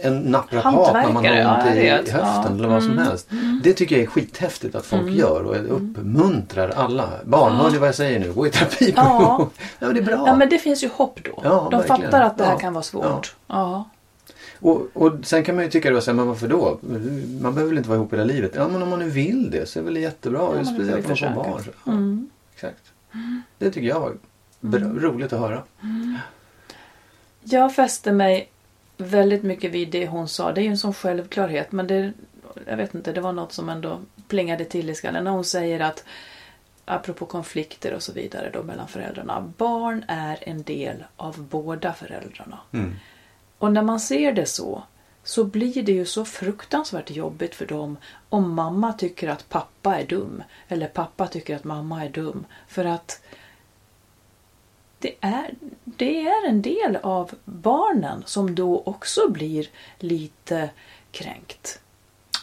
[0.00, 2.48] en naprapat när man har ont i, höften Ja.
[2.48, 3.04] eller vad som Mm.
[3.04, 3.28] helst.
[3.62, 7.08] Det tycker jag är skithäftigt att folk gör och uppmuntrar alla.
[7.24, 8.32] Barn, hör ni vad jag säger nu?
[8.32, 8.92] Gå i terapi.
[8.96, 9.48] Ja.
[9.78, 10.24] ja men det är bra.
[10.26, 11.40] Ja men det finns ju hopp då.
[11.44, 12.02] Ja, De verkligen.
[12.02, 13.34] fattar att det här kan vara svårt.
[13.46, 13.84] Ja.
[14.60, 16.78] Och, och sen kan man ju tycka då, här, men varför då?
[17.40, 18.52] Man behöver väl inte vara ihop hela livet?
[18.54, 20.38] Ja men om man nu vill det så är det väl jättebra.
[20.40, 21.62] Ja, men Speciellt om man får barn.
[21.86, 22.30] Mm.
[22.54, 22.82] Exakt.
[23.58, 24.12] Det tycker jag var
[24.60, 25.62] bra, roligt att höra.
[27.44, 28.51] Jag fäste mig
[29.02, 30.52] väldigt mycket vid det hon sa.
[30.52, 32.12] Det är ju en sån självklarhet men det,
[32.66, 35.80] jag vet inte, det var något som ändå plingade till i skallen när hon säger
[35.80, 36.04] att
[36.84, 39.52] apropå konflikter och så vidare då mellan föräldrarna.
[39.56, 42.58] Barn är en del av båda föräldrarna.
[42.72, 42.94] Mm.
[43.58, 44.82] Och när man ser det så
[45.24, 47.96] så blir det ju så fruktansvärt jobbigt för dem
[48.28, 52.44] om mamma tycker att pappa är dum eller pappa tycker att mamma är dum.
[52.68, 53.22] För att
[55.02, 59.66] det är, det är en del av barnen som då också blir
[59.98, 60.70] lite
[61.10, 61.80] kränkt.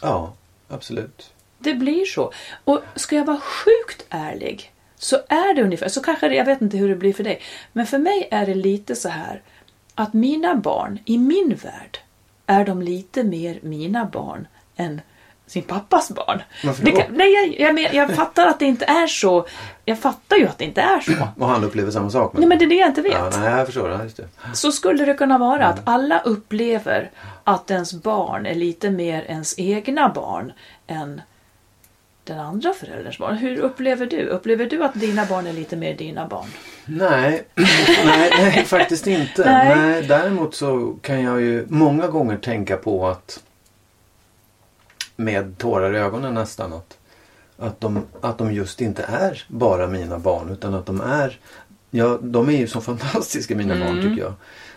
[0.02, 0.32] Ja,
[0.68, 1.32] absolut.
[1.58, 2.32] Det blir så.
[2.64, 6.60] Och ska jag vara sjukt ärlig så är det ungefär, så kanske det, jag vet
[6.60, 7.40] inte hur det blir för dig,
[7.72, 9.42] men för mig är det lite så här
[9.94, 11.98] att mina barn, i min värld,
[12.46, 14.46] är de lite mer mina barn
[14.76, 15.00] än
[15.50, 16.42] sin pappas barn.
[16.64, 16.96] Varför Det då?
[17.00, 19.46] kan, nej, jag, jag, men, jag fattar att det inte är så.
[19.84, 21.12] Jag fattar ju att det inte är så.
[21.38, 22.32] Och han upplever samma sak.
[22.38, 23.12] Nej, men det är det jag inte vet.
[23.12, 23.90] Ja, nej, jag förstår.
[23.90, 24.24] Ja, just det.
[24.54, 25.68] Så skulle det kunna vara Mm.
[25.70, 27.10] att alla upplever
[27.44, 30.52] att ens barn är lite mer ens egna barn
[30.86, 31.20] än
[32.24, 33.36] den andra förälderns barn.
[33.36, 34.26] Hur upplever du?
[34.26, 36.46] Upplever du att dina barn är lite mer dina barn?
[36.86, 37.42] Nej,
[38.04, 39.44] nej, nej, faktiskt inte.
[39.44, 39.76] Nej.
[39.76, 40.02] Nej.
[40.02, 43.40] däremot så kan jag ju många gånger tänka på att
[45.20, 46.98] med tårar i ögonen nästan att,
[47.58, 51.38] att, de, att de just inte är bara mina barn utan att de är
[51.90, 54.02] Ja, de är ju så fantastiska mina barn Mm.
[54.10, 54.32] tycker jag.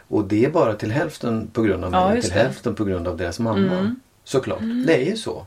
[0.08, 2.36] Och det är bara till hälften på grund av mig Ja, till det.
[2.40, 3.58] hälften på grund av deras mamma.
[3.80, 3.96] Mm.
[4.24, 5.46] Såklart, det är ju så.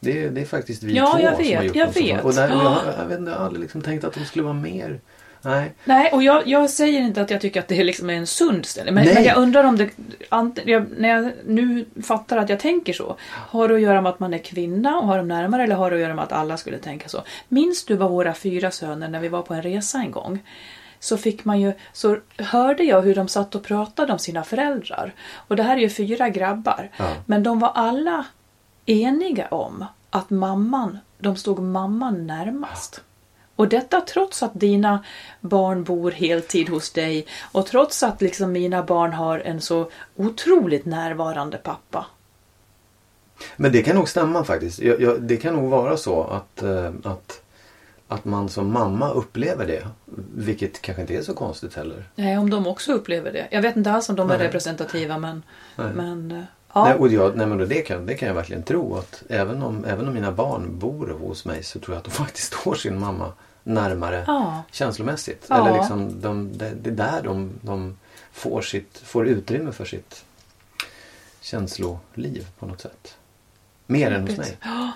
[0.00, 1.94] Det, är, det är faktiskt vi Ja, två jag som vet, har gjort jag dem
[1.94, 2.16] så vet.
[2.16, 2.82] fan- Och, där, jag, Ja.
[2.98, 5.00] jag, vet jag har aldrig liksom tänkt att de skulle vara mer.
[5.42, 5.72] Nej.
[5.84, 8.66] Nej, och jag, jag säger inte att jag tycker att det liksom är en sund
[8.66, 8.94] ställning.
[8.94, 9.90] Men, men jag undrar om det,
[10.30, 13.16] ant- jag, när jag nu fattar att jag tänker så.
[13.30, 15.90] Har det att göra med att man är kvinna och har dem närmare eller har
[15.90, 17.22] det att göra med att alla skulle tänka så?
[17.48, 20.38] Minns du vad våra fyra söner, när vi var på en resa en gång,
[21.00, 25.14] så fick man ju, så hörde jag hur de satt och pratade om sina föräldrar.
[25.34, 26.90] Och det här är ju fyra grabbar.
[26.96, 27.04] Ja.
[27.26, 28.26] Men de var alla
[28.86, 33.00] eniga om att mamman, de stod mamman närmast.
[33.58, 35.04] Och detta trots att dina
[35.40, 40.84] barn bor heltid hos dig och trots att liksom mina barn har en så otroligt
[40.84, 42.06] närvarande pappa.
[43.56, 44.78] Men det kan nog stämma faktiskt.
[44.78, 47.42] Jag, jag, det kan nog vara så att, eh, att,
[48.08, 49.88] att man som mamma upplever det.
[50.34, 52.04] Vilket kanske inte är så konstigt heller.
[52.14, 53.48] Nej, om de också upplever det.
[53.50, 54.46] Jag vet inte alls om de är Nej.
[54.46, 55.42] representativa men...
[55.76, 55.92] Nej.
[55.94, 56.42] men eh,
[56.72, 56.84] ja.
[56.84, 58.96] Nej, och jag, nej, men det, kan, det kan jag verkligen tro.
[58.96, 62.10] att även om, även om mina barn bor hos mig så tror jag att de
[62.24, 63.32] faktiskt står sin mamma
[63.62, 64.62] närmare Ja.
[64.72, 65.46] känslomässigt.
[65.48, 65.68] Ja.
[65.68, 67.96] Eller liksom, de, det, det är där de, de
[68.32, 70.24] får, sitt, får utrymme för sitt
[71.40, 73.16] känsloliv på något sätt.
[73.86, 74.58] Mer än hos mig.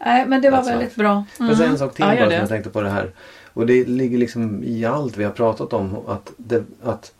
[0.00, 1.24] Nej, men det var väldigt bra.
[1.36, 3.12] Får jag säga en sak till Ja, bara som jag tänkte på det här.
[3.52, 5.96] Och det ligger liksom i allt vi har pratat om.
[6.06, 7.12] Att det, att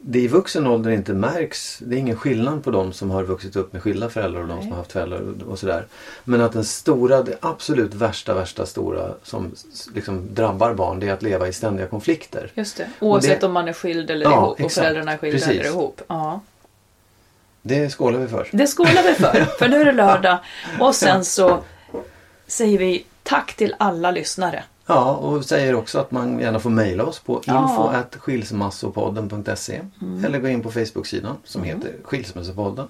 [0.00, 1.78] det i vuxen ålder inte märks.
[1.86, 4.60] Det är ingen skillnad på de som har vuxit upp med skilda föräldrar och de
[4.62, 5.86] som har haft föräldrar och, sådär.
[6.24, 9.54] Men att den stora, det absolut värsta, värsta stora som
[9.94, 12.50] liksom drabbar barn det är att leva i ständiga konflikter.
[12.54, 12.90] Just det.
[13.00, 14.74] Oavsett det- om man är skild eller Ja, ihop och exakt.
[14.74, 15.60] föräldrarna är skilda Precis.
[15.60, 16.02] eller ihop.
[16.08, 16.40] Ja.
[17.62, 18.48] Det skålar vi för.
[18.52, 20.38] Det skålar vi för, för nu är det lördag.
[20.80, 21.58] Och sen så
[22.46, 24.64] säger vi tack till alla lyssnare.
[24.90, 27.52] Ja, och säger också att man gärna får mejla oss på Ja.
[30.02, 30.24] Mm.
[30.24, 32.86] eller gå in på Facebook-sidan som heter Skilsmässopodden.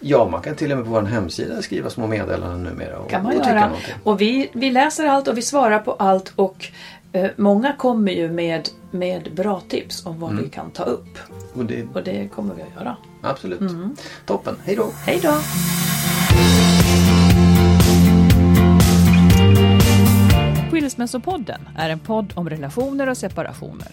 [0.00, 3.22] Ja, man kan till och med på vår hemsida skriva små meddelanden numera och, kan
[3.22, 3.72] man och göra.
[4.04, 6.66] Och vi, vi läser allt och vi svarar på allt och
[7.12, 10.44] eh, många kommer ju med, med bra tips om vad Mm.
[10.44, 11.18] vi kan ta upp.
[11.54, 12.96] Och det, Och det kommer vi att göra.
[13.22, 13.60] absolut.
[13.60, 13.96] Mm.
[14.26, 14.56] Toppen.
[14.64, 14.86] Hej då!
[15.04, 15.34] Hej då!
[20.76, 23.88] Skilsmässopodden är en podd om relationer och separationer.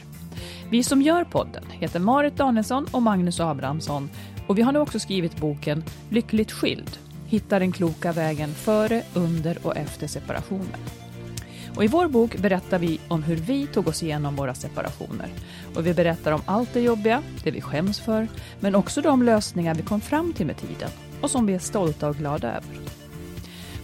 [0.69, 4.09] Vi som gör podden heter Marit Danielsson och Magnus Abrahamsson
[4.47, 6.97] och vi har nu också skrivit boken Lyckligt skild.
[7.27, 10.79] Hitta den kloka vägen före, under och efter separationen.
[11.75, 15.27] Och I vår bok berättar vi om hur vi tog oss igenom våra separationer.
[15.75, 18.27] Och Vi berättar om allt det jobbiga, det vi skäms för,
[18.59, 20.89] men också de lösningar vi kom fram till med tiden
[21.21, 23.02] och som vi är stolta och glada över.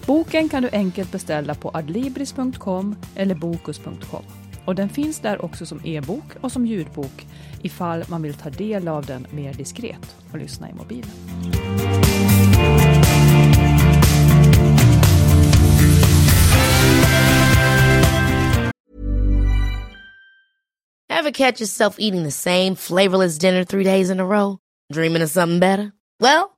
[0.05, 4.23] Boken kan du enkelt beställa på adlibris.com eller bokus.com.
[4.65, 7.27] Och den finns där också som e-bok och som ljudbok
[7.61, 11.09] ifall man vill ta del av den mer diskret och lyssna i mobilen.
[21.29, 24.57] Have catch yourself eating the same flavorless dinner three days in a row?
[24.91, 25.91] Dreaming of something better?
[26.19, 26.57] Well,